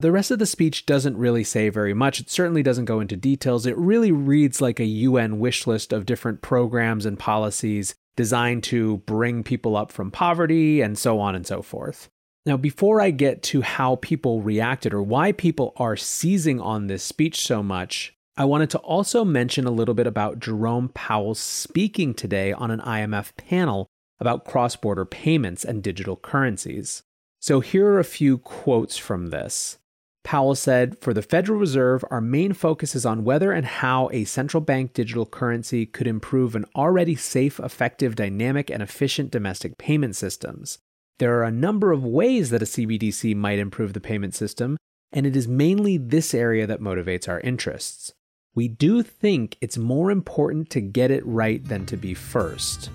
The 0.00 0.10
rest 0.10 0.30
of 0.30 0.38
the 0.38 0.46
speech 0.46 0.86
doesn't 0.86 1.18
really 1.18 1.44
say 1.44 1.68
very 1.68 1.92
much. 1.92 2.20
It 2.20 2.30
certainly 2.30 2.62
doesn't 2.62 2.86
go 2.86 3.00
into 3.00 3.16
details. 3.16 3.66
It 3.66 3.76
really 3.76 4.10
reads 4.10 4.62
like 4.62 4.80
a 4.80 4.86
UN 4.86 5.38
wish 5.38 5.66
list 5.66 5.92
of 5.92 6.06
different 6.06 6.40
programs 6.40 7.04
and 7.04 7.18
policies 7.18 7.94
designed 8.16 8.62
to 8.64 8.98
bring 8.98 9.42
people 9.42 9.76
up 9.76 9.92
from 9.92 10.10
poverty 10.10 10.80
and 10.80 10.98
so 10.98 11.20
on 11.20 11.34
and 11.34 11.46
so 11.46 11.60
forth. 11.60 12.08
Now, 12.46 12.56
before 12.56 13.02
I 13.02 13.10
get 13.10 13.42
to 13.44 13.60
how 13.60 13.96
people 13.96 14.40
reacted 14.40 14.94
or 14.94 15.02
why 15.02 15.32
people 15.32 15.74
are 15.76 15.98
seizing 15.98 16.62
on 16.62 16.86
this 16.86 17.02
speech 17.02 17.42
so 17.42 17.62
much, 17.62 18.14
I 18.38 18.46
wanted 18.46 18.70
to 18.70 18.78
also 18.78 19.22
mention 19.22 19.66
a 19.66 19.70
little 19.70 19.94
bit 19.94 20.06
about 20.06 20.40
Jerome 20.40 20.88
Powell 20.94 21.34
speaking 21.34 22.14
today 22.14 22.54
on 22.54 22.70
an 22.70 22.80
IMF 22.80 23.36
panel 23.36 23.86
about 24.18 24.46
cross 24.46 24.76
border 24.76 25.04
payments 25.04 25.62
and 25.62 25.82
digital 25.82 26.16
currencies. 26.16 27.02
So 27.38 27.60
here 27.60 27.86
are 27.88 27.98
a 27.98 28.04
few 28.04 28.38
quotes 28.38 28.96
from 28.96 29.26
this. 29.26 29.76
Powell 30.22 30.54
said, 30.54 30.98
For 30.98 31.14
the 31.14 31.22
Federal 31.22 31.58
Reserve, 31.58 32.04
our 32.10 32.20
main 32.20 32.52
focus 32.52 32.94
is 32.94 33.06
on 33.06 33.24
whether 33.24 33.52
and 33.52 33.66
how 33.66 34.10
a 34.12 34.24
central 34.24 34.60
bank 34.60 34.92
digital 34.92 35.26
currency 35.26 35.86
could 35.86 36.06
improve 36.06 36.54
an 36.54 36.66
already 36.76 37.16
safe, 37.16 37.58
effective, 37.58 38.16
dynamic, 38.16 38.70
and 38.70 38.82
efficient 38.82 39.30
domestic 39.30 39.78
payment 39.78 40.16
systems. 40.16 40.78
There 41.18 41.38
are 41.38 41.44
a 41.44 41.50
number 41.50 41.92
of 41.92 42.04
ways 42.04 42.50
that 42.50 42.62
a 42.62 42.66
CBDC 42.66 43.34
might 43.34 43.58
improve 43.58 43.92
the 43.92 44.00
payment 44.00 44.34
system, 44.34 44.76
and 45.12 45.26
it 45.26 45.36
is 45.36 45.48
mainly 45.48 45.96
this 45.96 46.34
area 46.34 46.66
that 46.66 46.80
motivates 46.80 47.28
our 47.28 47.40
interests. 47.40 48.12
We 48.54 48.68
do 48.68 49.02
think 49.02 49.56
it's 49.60 49.78
more 49.78 50.10
important 50.10 50.70
to 50.70 50.80
get 50.80 51.10
it 51.10 51.24
right 51.26 51.64
than 51.64 51.86
to 51.86 51.96
be 51.96 52.14
first. 52.14 52.90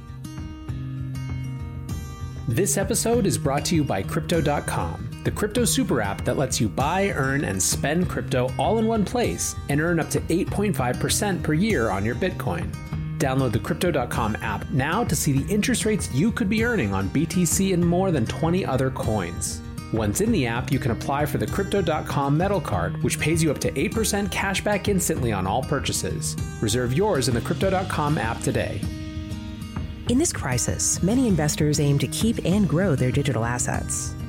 This 2.48 2.78
episode 2.78 3.26
is 3.26 3.38
brought 3.38 3.66
to 3.66 3.76
you 3.76 3.84
by 3.84 4.04
Crypto.com 4.04 5.05
the 5.26 5.32
crypto 5.32 5.66
super 5.66 6.02
app 6.02 6.24
that 6.24 6.38
lets 6.38 6.62
you 6.62 6.70
buy, 6.70 7.10
earn, 7.10 7.44
and 7.44 7.62
spend 7.62 8.08
crypto 8.08 8.54
all 8.60 8.78
in 8.78 8.86
one 8.86 9.04
place 9.04 9.56
and 9.70 9.82
earn 9.82 10.00
up 10.00 10.10
to 10.12 10.22
8.5% 10.22 11.42
per 11.42 11.54
year 11.54 11.90
on 11.90 12.06
your 12.06 12.14
Bitcoin. 12.14 12.72
Download 13.18 13.52
the 13.52 13.60
Crypto.com 13.60 14.38
app 14.42 14.70
now 14.70 15.04
to 15.04 15.16
see 15.16 15.32
the 15.32 15.52
interest 15.52 15.84
rates 15.84 16.14
you 16.14 16.32
could 16.32 16.48
be 16.48 16.64
earning 16.64 16.94
on 16.94 17.10
BTC 17.10 17.74
and 17.74 17.84
more 17.84 18.12
than 18.12 18.28
20 18.28 18.66
other 18.66 18.92
coins. 18.92 19.62
Once 19.92 20.22
in 20.22 20.32
the 20.32 20.46
app, 20.46 20.72
you 20.72 20.78
can 20.78 20.92
apply 20.92 21.26
for 21.26 21.40
the 21.40 21.48
Crypto.com 21.48 22.38
Metal 22.38 22.62
Card, 22.62 23.02
which 23.02 23.20
pays 23.20 23.42
you 23.42 23.50
up 23.50 23.58
to 23.60 23.72
8% 23.72 24.30
cash 24.30 24.64
back 24.64 24.88
instantly 24.90 25.32
on 25.32 25.48
all 25.48 25.64
purchases. 25.64 26.36
Reserve 26.62 26.94
yours 26.94 27.30
in 27.30 27.34
the 27.34 27.42
Crypto.com 27.42 28.20
app 28.20 28.42
today. 28.42 28.80
In 30.10 30.20
this 30.20 30.32
crisis, 30.34 31.02
many 31.02 31.28
investors 31.28 31.80
aim 31.80 31.98
to 31.98 32.08
keep 32.10 32.46
and 32.46 32.70
grow 32.70 32.94
their 32.94 33.12
digital 33.12 33.44
assets. 33.44 34.14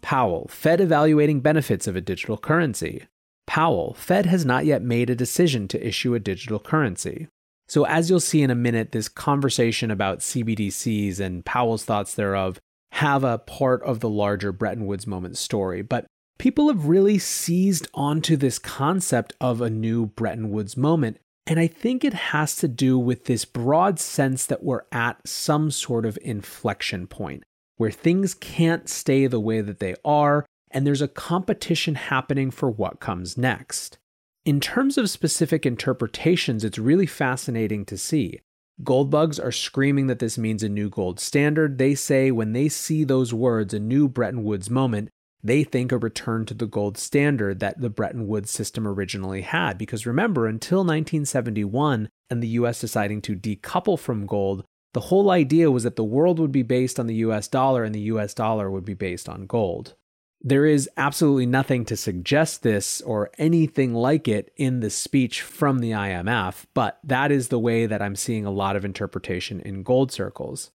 Powell, 0.00 0.48
Fed 0.48 0.80
evaluating 0.80 1.40
benefits 1.40 1.86
of 1.86 1.96
a 1.96 2.00
digital 2.00 2.38
currency. 2.38 3.06
Powell, 3.46 3.94
Fed 3.94 4.26
has 4.26 4.44
not 4.44 4.66
yet 4.66 4.82
made 4.82 5.10
a 5.10 5.16
decision 5.16 5.68
to 5.68 5.86
issue 5.86 6.14
a 6.14 6.20
digital 6.20 6.58
currency. 6.58 7.28
So, 7.68 7.84
as 7.84 8.08
you'll 8.08 8.20
see 8.20 8.42
in 8.42 8.50
a 8.50 8.54
minute, 8.54 8.92
this 8.92 9.08
conversation 9.08 9.90
about 9.90 10.20
CBDCs 10.20 11.20
and 11.20 11.44
Powell's 11.44 11.84
thoughts 11.84 12.14
thereof 12.14 12.58
have 12.92 13.24
a 13.24 13.38
part 13.38 13.82
of 13.82 14.00
the 14.00 14.08
larger 14.08 14.52
Bretton 14.52 14.86
Woods 14.86 15.06
moment 15.06 15.36
story. 15.36 15.82
But 15.82 16.06
people 16.38 16.68
have 16.68 16.86
really 16.86 17.18
seized 17.18 17.88
onto 17.92 18.36
this 18.36 18.58
concept 18.58 19.34
of 19.40 19.60
a 19.60 19.70
new 19.70 20.06
Bretton 20.06 20.50
Woods 20.50 20.76
moment. 20.76 21.18
And 21.46 21.58
I 21.58 21.66
think 21.66 22.04
it 22.04 22.14
has 22.14 22.56
to 22.56 22.68
do 22.68 22.98
with 22.98 23.24
this 23.24 23.44
broad 23.44 23.98
sense 23.98 24.46
that 24.46 24.62
we're 24.62 24.82
at 24.92 25.26
some 25.26 25.70
sort 25.70 26.04
of 26.04 26.18
inflection 26.22 27.06
point 27.06 27.44
where 27.78 27.90
things 27.90 28.34
can't 28.34 28.88
stay 28.88 29.26
the 29.26 29.40
way 29.40 29.60
that 29.62 29.78
they 29.78 29.94
are, 30.04 30.44
and 30.70 30.86
there's 30.86 31.02
a 31.02 31.08
competition 31.08 31.94
happening 31.94 32.50
for 32.50 32.70
what 32.70 33.00
comes 33.00 33.38
next. 33.38 33.96
In 34.44 34.60
terms 34.60 34.98
of 34.98 35.10
specific 35.10 35.64
interpretations, 35.64 36.64
it's 36.64 36.78
really 36.78 37.06
fascinating 37.06 37.84
to 37.86 37.96
see. 37.96 38.40
Goldbugs 38.82 39.42
are 39.42 39.52
screaming 39.52 40.06
that 40.06 40.20
this 40.20 40.38
means 40.38 40.62
a 40.62 40.68
new 40.68 40.88
gold 40.88 41.18
standard. 41.18 41.78
They 41.78 41.94
say 41.94 42.30
when 42.30 42.52
they 42.52 42.68
see 42.68 43.02
those 43.02 43.34
words, 43.34 43.74
a 43.74 43.80
new 43.80 44.08
Bretton 44.08 44.44
Woods 44.44 44.70
moment, 44.70 45.08
they 45.42 45.64
think 45.64 45.92
a 45.92 45.98
return 45.98 46.44
to 46.46 46.54
the 46.54 46.66
gold 46.66 46.96
standard 46.98 47.60
that 47.60 47.80
the 47.80 47.90
Bretton 47.90 48.26
Woods 48.26 48.50
system 48.50 48.86
originally 48.86 49.42
had. 49.42 49.78
Because 49.78 50.06
remember, 50.06 50.46
until 50.46 50.78
1971 50.78 52.08
and 52.30 52.42
the 52.42 52.48
US 52.48 52.80
deciding 52.80 53.20
to 53.22 53.36
decouple 53.36 53.98
from 53.98 54.26
gold, 54.26 54.64
the 54.98 55.06
whole 55.06 55.30
idea 55.30 55.70
was 55.70 55.84
that 55.84 55.94
the 55.94 56.02
world 56.02 56.40
would 56.40 56.50
be 56.50 56.64
based 56.64 56.98
on 56.98 57.06
the 57.06 57.22
US 57.26 57.46
dollar 57.46 57.84
and 57.84 57.94
the 57.94 58.10
US 58.10 58.34
dollar 58.34 58.68
would 58.68 58.84
be 58.84 58.94
based 58.94 59.28
on 59.28 59.46
gold. 59.46 59.94
There 60.40 60.66
is 60.66 60.90
absolutely 60.96 61.46
nothing 61.46 61.84
to 61.84 61.96
suggest 61.96 62.64
this 62.64 63.00
or 63.02 63.30
anything 63.38 63.94
like 63.94 64.26
it 64.26 64.52
in 64.56 64.80
the 64.80 64.90
speech 64.90 65.40
from 65.40 65.78
the 65.78 65.92
IMF, 65.92 66.64
but 66.74 66.98
that 67.04 67.30
is 67.30 67.46
the 67.46 67.60
way 67.60 67.86
that 67.86 68.02
I'm 68.02 68.16
seeing 68.16 68.44
a 68.44 68.50
lot 68.50 68.74
of 68.74 68.84
interpretation 68.84 69.60
in 69.60 69.84
gold 69.84 70.10
circles. 70.10 70.72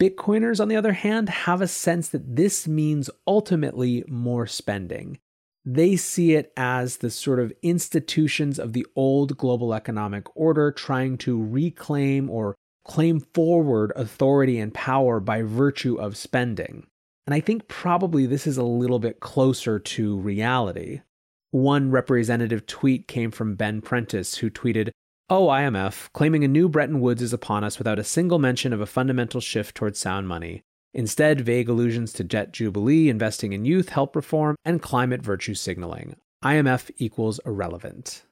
Bitcoiners, 0.00 0.60
on 0.60 0.68
the 0.68 0.76
other 0.76 0.94
hand, 0.94 1.28
have 1.28 1.60
a 1.60 1.68
sense 1.68 2.08
that 2.08 2.36
this 2.36 2.66
means 2.66 3.10
ultimately 3.26 4.02
more 4.08 4.46
spending. 4.46 5.18
They 5.62 5.96
see 5.96 6.32
it 6.32 6.54
as 6.56 6.96
the 6.96 7.10
sort 7.10 7.38
of 7.38 7.52
institutions 7.60 8.58
of 8.58 8.72
the 8.72 8.86
old 8.96 9.36
global 9.36 9.74
economic 9.74 10.24
order 10.34 10.72
trying 10.72 11.18
to 11.18 11.44
reclaim 11.44 12.30
or 12.30 12.56
claim 12.88 13.20
forward 13.20 13.92
authority 13.94 14.58
and 14.58 14.74
power 14.74 15.20
by 15.20 15.42
virtue 15.42 15.94
of 15.96 16.16
spending. 16.16 16.86
And 17.26 17.34
I 17.34 17.40
think 17.40 17.68
probably 17.68 18.26
this 18.26 18.46
is 18.46 18.56
a 18.56 18.64
little 18.64 18.98
bit 18.98 19.20
closer 19.20 19.78
to 19.78 20.16
reality. 20.16 21.02
One 21.50 21.90
representative 21.90 22.66
tweet 22.66 23.06
came 23.06 23.30
from 23.30 23.54
Ben 23.54 23.82
Prentice, 23.82 24.36
who 24.36 24.50
tweeted 24.50 24.90
Oh, 25.30 25.48
IMF, 25.48 26.08
claiming 26.14 26.42
a 26.42 26.48
new 26.48 26.70
Bretton 26.70 27.00
Woods 27.00 27.20
is 27.20 27.34
upon 27.34 27.62
us 27.62 27.76
without 27.76 27.98
a 27.98 28.04
single 28.04 28.38
mention 28.38 28.72
of 28.72 28.80
a 28.80 28.86
fundamental 28.86 29.42
shift 29.42 29.76
towards 29.76 29.98
sound 29.98 30.26
money. 30.26 30.62
Instead, 30.94 31.42
vague 31.42 31.68
allusions 31.68 32.14
to 32.14 32.24
debt 32.24 32.50
jubilee, 32.50 33.10
investing 33.10 33.52
in 33.52 33.66
youth, 33.66 33.90
help 33.90 34.16
reform, 34.16 34.56
and 34.64 34.80
climate 34.80 35.20
virtue 35.20 35.52
signaling. 35.52 36.16
IMF 36.42 36.90
equals 36.96 37.40
irrelevant. 37.44 38.22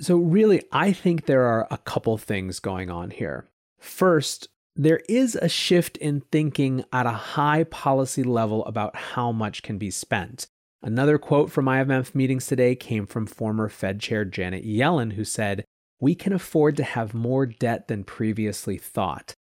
So, 0.00 0.16
really, 0.16 0.62
I 0.72 0.92
think 0.92 1.26
there 1.26 1.44
are 1.44 1.68
a 1.70 1.76
couple 1.76 2.16
things 2.16 2.60
going 2.60 2.88
on 2.88 3.10
here. 3.10 3.46
First, 3.78 4.48
there 4.76 5.00
is 5.08 5.34
a 5.34 5.48
shift 5.48 5.96
in 5.96 6.20
thinking 6.32 6.84
at 6.92 7.06
a 7.06 7.10
high 7.10 7.64
policy 7.64 8.22
level 8.22 8.64
about 8.66 8.94
how 8.94 9.32
much 9.32 9.62
can 9.62 9.76
be 9.76 9.90
spent. 9.90 10.46
Another 10.82 11.18
quote 11.18 11.50
from 11.50 11.64
IMF 11.64 12.14
meetings 12.14 12.46
today 12.46 12.76
came 12.76 13.04
from 13.04 13.26
former 13.26 13.68
Fed 13.68 13.98
Chair 13.98 14.24
Janet 14.24 14.64
Yellen, 14.64 15.14
who 15.14 15.24
said, 15.24 15.64
We 16.00 16.14
can 16.14 16.32
afford 16.32 16.76
to 16.76 16.84
have 16.84 17.12
more 17.12 17.46
debt 17.46 17.88
than 17.88 18.04
previously 18.04 18.78
thought. 18.78 19.34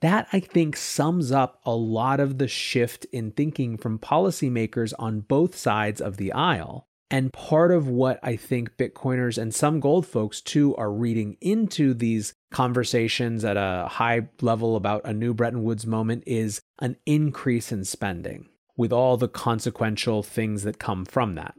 That, 0.00 0.28
I 0.32 0.40
think, 0.40 0.76
sums 0.76 1.30
up 1.30 1.60
a 1.66 1.74
lot 1.74 2.20
of 2.20 2.38
the 2.38 2.48
shift 2.48 3.04
in 3.06 3.32
thinking 3.32 3.76
from 3.76 3.98
policymakers 3.98 4.94
on 4.98 5.20
both 5.20 5.54
sides 5.54 6.00
of 6.00 6.16
the 6.16 6.32
aisle. 6.32 6.87
And 7.10 7.32
part 7.32 7.70
of 7.70 7.88
what 7.88 8.20
I 8.22 8.36
think 8.36 8.76
Bitcoiners 8.76 9.38
and 9.38 9.54
some 9.54 9.80
gold 9.80 10.06
folks 10.06 10.42
too 10.42 10.76
are 10.76 10.92
reading 10.92 11.38
into 11.40 11.94
these 11.94 12.34
conversations 12.50 13.44
at 13.44 13.56
a 13.56 13.88
high 13.88 14.28
level 14.42 14.76
about 14.76 15.06
a 15.06 15.14
new 15.14 15.32
Bretton 15.32 15.62
Woods 15.62 15.86
moment 15.86 16.24
is 16.26 16.60
an 16.80 16.96
increase 17.06 17.72
in 17.72 17.84
spending 17.84 18.48
with 18.76 18.92
all 18.92 19.16
the 19.16 19.28
consequential 19.28 20.22
things 20.22 20.62
that 20.64 20.78
come 20.78 21.04
from 21.04 21.34
that. 21.34 21.54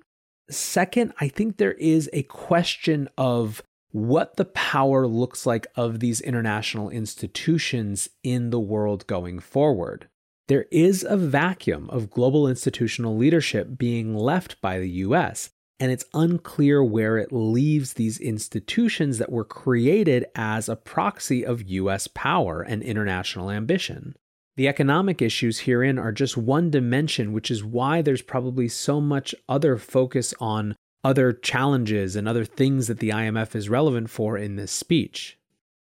Second, 0.49 1.13
I 1.19 1.27
think 1.27 1.57
there 1.57 1.73
is 1.73 2.09
a 2.13 2.23
question 2.23 3.09
of 3.17 3.61
what 3.91 4.37
the 4.37 4.45
power 4.45 5.07
looks 5.07 5.45
like 5.45 5.67
of 5.75 5.99
these 5.99 6.21
international 6.21 6.89
institutions 6.89 8.09
in 8.23 8.51
the 8.51 8.59
world 8.59 9.07
going 9.07 9.39
forward 9.39 10.07
there 10.49 10.65
is 10.71 11.05
a 11.07 11.15
vacuum 11.15 11.87
of 11.91 12.09
global 12.09 12.47
institutional 12.47 13.15
leadership 13.15 13.77
being 13.77 14.15
left 14.15 14.59
by 14.61 14.79
the 14.79 14.89
US, 14.89 15.51
and 15.79 15.91
it's 15.91 16.05
unclear 16.11 16.83
where 16.83 17.19
it 17.19 17.31
leaves 17.31 17.93
these 17.93 18.19
institutions 18.19 19.19
that 19.19 19.31
were 19.31 19.45
created 19.45 20.25
as 20.33 20.67
a 20.67 20.75
proxy 20.75 21.45
of 21.45 21.69
US 21.69 22.07
power 22.07 22.63
and 22.63 22.81
international 22.81 23.51
ambition. 23.51 24.15
The 24.57 24.67
economic 24.67 25.21
issues 25.21 25.59
herein 25.59 25.99
are 25.99 26.11
just 26.11 26.35
one 26.35 26.71
dimension, 26.71 27.31
which 27.31 27.51
is 27.51 27.63
why 27.63 28.01
there's 28.01 28.23
probably 28.23 28.67
so 28.67 28.99
much 28.99 29.35
other 29.47 29.77
focus 29.77 30.33
on 30.39 30.75
other 31.03 31.31
challenges 31.31 32.15
and 32.15 32.27
other 32.27 32.43
things 32.43 32.87
that 32.87 32.97
the 32.97 33.09
IMF 33.09 33.55
is 33.55 33.69
relevant 33.69 34.09
for 34.09 34.35
in 34.35 34.55
this 34.55 34.71
speech. 34.71 35.37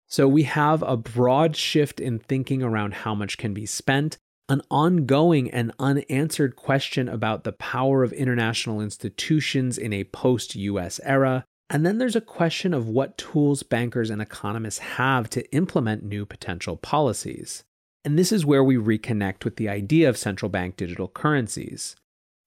So 0.08 0.27
we 0.27 0.44
have 0.44 0.84
a 0.84 0.98
broad 0.98 1.56
shift 1.56 2.00
in 2.00 2.20
thinking 2.20 2.62
around 2.62 2.94
how 2.94 3.15
much 3.15 3.39
can 3.39 3.56
be 3.56 3.65
spent 3.65 4.20
an 4.50 4.62
ongoing 4.70 5.50
and 5.50 5.72
unanswered 5.80 6.56
question 6.56 7.08
about 7.08 7.44
the 7.44 7.52
power 7.52 8.04
of 8.04 8.12
international 8.14 8.82
institutions 8.82 9.78
in 9.78 9.94
a 9.94 10.04
post 10.06 10.56
US 10.56 11.00
era. 11.04 11.46
And 11.70 11.86
then 11.86 11.98
there's 11.98 12.16
a 12.16 12.22
question 12.22 12.74
of 12.74 12.90
what 12.90 13.18
tools 13.18 13.64
bankers 13.64 14.10
and 14.10 14.22
economists 14.22 14.80
have 14.80 15.30
to 15.30 15.50
implement 15.54 16.04
new 16.04 16.26
potential 16.26 16.76
policies. 16.76 17.64
And 18.04 18.18
this 18.18 18.32
is 18.32 18.46
where 18.46 18.64
we 18.64 18.76
reconnect 18.76 19.46
with 19.46 19.56
the 19.56 19.70
idea 19.70 20.10
of 20.10 20.18
central 20.18 20.50
bank 20.50 20.76
digital 20.76 21.08
currencies. 21.08 21.96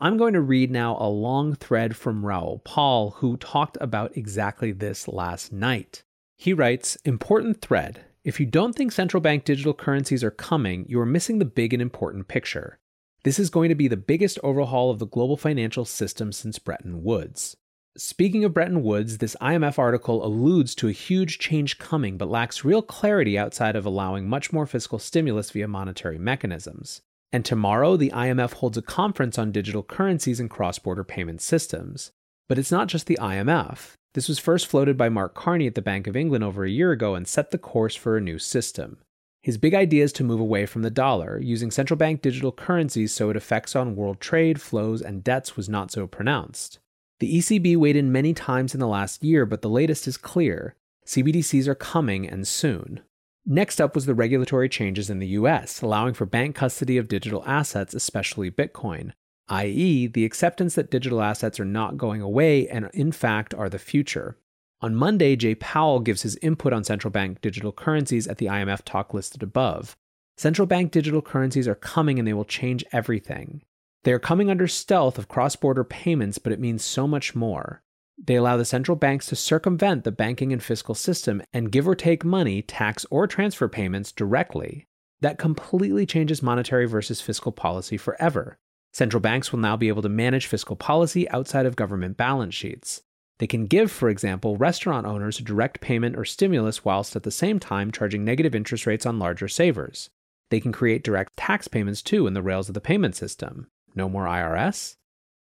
I'm 0.01 0.17
going 0.17 0.35
to 0.35 0.41
read 0.41 0.71
now 0.71 0.99
a 0.99 1.09
long 1.09 1.55
thread 1.55 1.97
from 1.97 2.27
Raoul 2.27 2.61
Paul, 2.65 3.13
who 3.13 3.37
talked 3.37 3.79
about 3.81 4.17
exactly 4.17 4.73
this 4.73 5.07
last 5.07 5.53
night. 5.53 6.03
He 6.37 6.53
writes 6.53 6.99
Important 7.05 7.63
thread. 7.63 8.05
If 8.25 8.41
you 8.41 8.47
don't 8.47 8.75
think 8.75 8.91
central 8.91 9.21
bank 9.21 9.45
digital 9.45 9.75
currencies 9.75 10.25
are 10.25 10.31
coming, 10.31 10.87
you 10.89 10.99
are 10.99 11.05
missing 11.05 11.39
the 11.39 11.45
big 11.45 11.75
and 11.75 11.83
important 11.83 12.27
picture. 12.27 12.79
This 13.23 13.39
is 13.39 13.51
going 13.51 13.69
to 13.69 13.75
be 13.75 13.87
the 13.87 13.99
biggest 13.99 14.39
overhaul 14.43 14.91
of 14.91 14.99
the 14.99 15.07
global 15.07 15.37
financial 15.37 15.85
system 15.85 16.33
since 16.33 16.59
Bretton 16.59 17.05
Woods. 17.05 17.55
Speaking 17.99 18.43
of 18.43 18.55
Bretton 18.55 18.83
Woods, 18.83 19.19
this 19.19 19.37
IMF 19.43 19.79
article 19.79 20.25
alludes 20.25 20.75
to 20.77 20.89
a 20.89 20.93
huge 20.93 21.39
change 21.39 21.79
coming 21.79 22.17
but 22.17 22.31
lacks 22.31 22.65
real 22.65 22.81
clarity 22.81 23.39
outside 23.39 23.77
of 23.77 23.85
allowing 23.85 24.27
much 24.27 24.55
more 24.55 24.67
fiscal 24.67 24.99
stimulus 24.99 25.51
via 25.51 25.69
monetary 25.69 26.19
mechanisms. 26.19 27.03
And 27.31 27.45
tomorrow, 27.45 27.99
the 27.99 28.11
IMF 28.11 28.55
holds 28.55 28.79
a 28.79 28.83
conference 28.83 29.39
on 29.39 29.53
digital 29.53 29.83
currencies 29.83 30.41
and 30.41 30.49
cross 30.49 30.79
border 30.79 31.05
payment 31.05 31.43
systems. 31.43 32.11
But 32.49 32.59
it's 32.59 32.73
not 32.73 32.89
just 32.89 33.07
the 33.07 33.19
IMF. 33.21 33.97
This 34.15 34.29
was 34.29 34.39
first 34.39 34.69
floated 34.69 34.97
by 34.97 35.09
Mark 35.09 35.35
Carney 35.35 35.67
at 35.67 35.75
the 35.75 35.83
Bank 35.83 36.07
of 36.07 36.17
England 36.17 36.45
over 36.45 36.65
a 36.65 36.71
year 36.71 36.93
ago 36.93 37.17
and 37.17 37.27
set 37.27 37.51
the 37.51 37.59
course 37.59 37.97
for 37.97 38.17
a 38.17 38.21
new 38.21 38.39
system. 38.39 38.99
His 39.43 39.59
big 39.59 39.75
idea 39.75 40.05
is 40.05 40.13
to 40.15 40.25
move 40.25 40.41
away 40.41 40.67
from 40.67 40.83
the 40.83 40.91
dollar, 40.91 41.39
using 41.39 41.73
central 41.73 41.99
bank 41.99 42.23
digital 42.23 42.53
currencies 42.53 43.13
so 43.13 43.29
its 43.29 43.37
effects 43.37 43.75
on 43.75 43.97
world 43.97 44.21
trade, 44.21 44.61
flows, 44.61 45.03
and 45.03 45.25
debts 45.25 45.57
was 45.57 45.69
not 45.69 45.91
so 45.91 46.07
pronounced. 46.07 46.79
The 47.19 47.39
ECB 47.39 47.77
weighed 47.77 47.97
in 47.97 48.13
many 48.13 48.33
times 48.33 48.73
in 48.73 48.81
the 48.81 48.87
last 48.87 49.25
year, 49.25 49.45
but 49.45 49.63
the 49.63 49.69
latest 49.69 50.07
is 50.07 50.17
clear. 50.17 50.77
CBDCs 51.07 51.67
are 51.67 51.75
coming 51.75 52.27
and 52.27 52.47
soon. 52.47 53.01
Next 53.45 53.81
up 53.81 53.95
was 53.95 54.07
the 54.07 54.15
regulatory 54.15 54.69
changes 54.69 55.11
in 55.11 55.19
the 55.19 55.27
US, 55.39 55.83
allowing 55.83 56.15
for 56.15 56.25
bank 56.25 56.55
custody 56.55 56.97
of 56.97 57.09
digital 57.09 57.45
assets, 57.47 57.95
especially 57.95 58.51
Bitcoin, 58.51 59.13
i.e., 59.49 60.07
the 60.07 60.25
acceptance 60.25 60.75
that 60.75 60.91
digital 60.91 61.23
assets 61.23 61.61
are 61.61 61.65
not 61.65 61.99
going 61.99 62.21
away 62.21 62.69
and, 62.69 62.89
in 62.95 63.13
fact, 63.13 63.55
are 63.55 63.69
the 63.69 63.79
future. 63.79 64.39
On 64.81 64.95
Monday, 64.95 65.37
Jay 65.37 65.55
Powell 65.55 66.01
gives 66.01 66.23
his 66.23 66.37
input 66.37 66.73
on 66.73 66.85
central 66.85 67.11
bank 67.11 67.41
digital 67.41 67.73
currencies 67.73 68.27
at 68.27 68.39
the 68.39 68.47
IMF 68.47 68.83
talk 68.85 69.15
listed 69.15 69.43
above. 69.43 69.97
Central 70.37 70.67
bank 70.67 70.91
digital 70.91 71.23
currencies 71.23 71.69
are 71.69 71.75
coming 71.75 72.19
and 72.19 72.27
they 72.27 72.35
will 72.35 72.45
change 72.45 72.85
everything. 72.93 73.63
They 74.03 74.13
are 74.13 74.19
coming 74.19 74.51
under 74.51 74.69
stealth 74.69 75.17
of 75.17 75.29
cross 75.29 75.57
border 75.57 75.85
payments, 75.85 76.39
but 76.39 76.53
it 76.53 76.61
means 76.61 76.85
so 76.85 77.07
much 77.07 77.35
more. 77.35 77.83
They 78.23 78.37
allow 78.37 78.57
the 78.57 78.65
central 78.65 78.97
banks 78.97 79.27
to 79.27 79.37
circumvent 79.37 80.05
the 80.05 80.13
banking 80.13 80.53
and 80.53 80.63
fiscal 80.63 80.95
system 80.95 81.43
and 81.53 81.73
give 81.73 81.89
or 81.89 81.95
take 81.95 82.25
money, 82.25 82.63
tax, 82.63 83.07
or 83.11 83.27
transfer 83.27 83.69
payments 83.69 84.13
directly. 84.13 84.87
That 85.21 85.39
completely 85.39 86.05
changes 86.05 86.43
monetary 86.43 86.87
versus 86.87 87.21
fiscal 87.21 87.53
policy 87.53 87.97
forever. 87.97 88.59
Central 88.95 89.21
banks 89.21 89.51
will 89.51 89.59
now 89.59 89.77
be 89.77 89.89
able 89.89 90.03
to 90.03 90.09
manage 90.09 90.47
fiscal 90.47 90.77
policy 90.77 91.29
outside 91.31 91.67
of 91.67 91.75
government 91.75 92.17
balance 92.17 92.55
sheets. 92.55 93.03
They 93.41 93.49
can 93.49 93.67
give, 93.67 93.91
for 93.91 94.09
example, 94.09 94.57
restaurant 94.57 95.05
owners 95.05 95.41
a 95.41 95.43
direct 95.43 95.81
payment 95.81 96.17
or 96.17 96.25
stimulus 96.25 96.85
whilst 96.85 97.17
at 97.17 97.25
the 97.25 97.33
same 97.33 97.59
time 97.59 97.91
charging 97.91 98.25
negative 98.25 98.55
interest 98.55 98.87
rates 98.87 99.05
on 99.05 99.19
larger 99.19 99.49
savers. 99.49 100.11
They 100.51 100.61
can 100.61 100.71
create 100.71 101.03
direct 101.03 101.37
tax 101.37 101.67
payments 101.67 102.03
too 102.03 102.29
in 102.29 102.35
the 102.35 102.43
rails 102.43 102.69
of 102.69 102.75
the 102.75 102.81
payment 102.81 103.17
system. 103.17 103.67
No 103.97 104.09
more 104.09 104.27
IRS? 104.27 104.95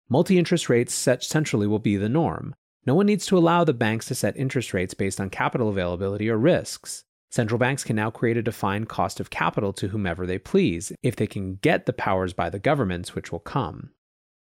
Multi 0.09 0.37
interest 0.37 0.69
rates 0.69 0.93
set 0.93 1.23
centrally 1.23 1.69
will 1.69 1.79
be 1.79 1.97
the 1.97 2.09
norm. 2.09 2.57
No 2.85 2.97
one 2.97 3.07
needs 3.07 3.25
to 3.27 3.38
allow 3.38 3.62
the 3.62 3.73
banks 3.73 4.07
to 4.07 4.17
set 4.17 4.37
interest 4.37 4.75
rates 4.75 4.95
based 4.95 5.21
on 5.21 5.31
capital 5.31 5.69
availability 5.69 6.29
or 6.29 6.38
risks. 6.38 7.05
Central 7.35 7.59
banks 7.59 7.83
can 7.83 7.97
now 7.97 8.12
create 8.12 8.37
a 8.37 8.42
defined 8.42 8.88
cost 8.88 9.18
of 9.18 9.29
capital 9.29 9.73
to 9.73 9.88
whomever 9.88 10.25
they 10.25 10.38
please, 10.38 10.92
if 11.03 11.16
they 11.16 11.27
can 11.27 11.57
get 11.57 11.85
the 11.85 11.92
powers 11.92 12.33
by 12.33 12.49
the 12.49 12.61
governments, 12.61 13.16
which 13.16 13.33
will 13.33 13.40
come. 13.40 13.90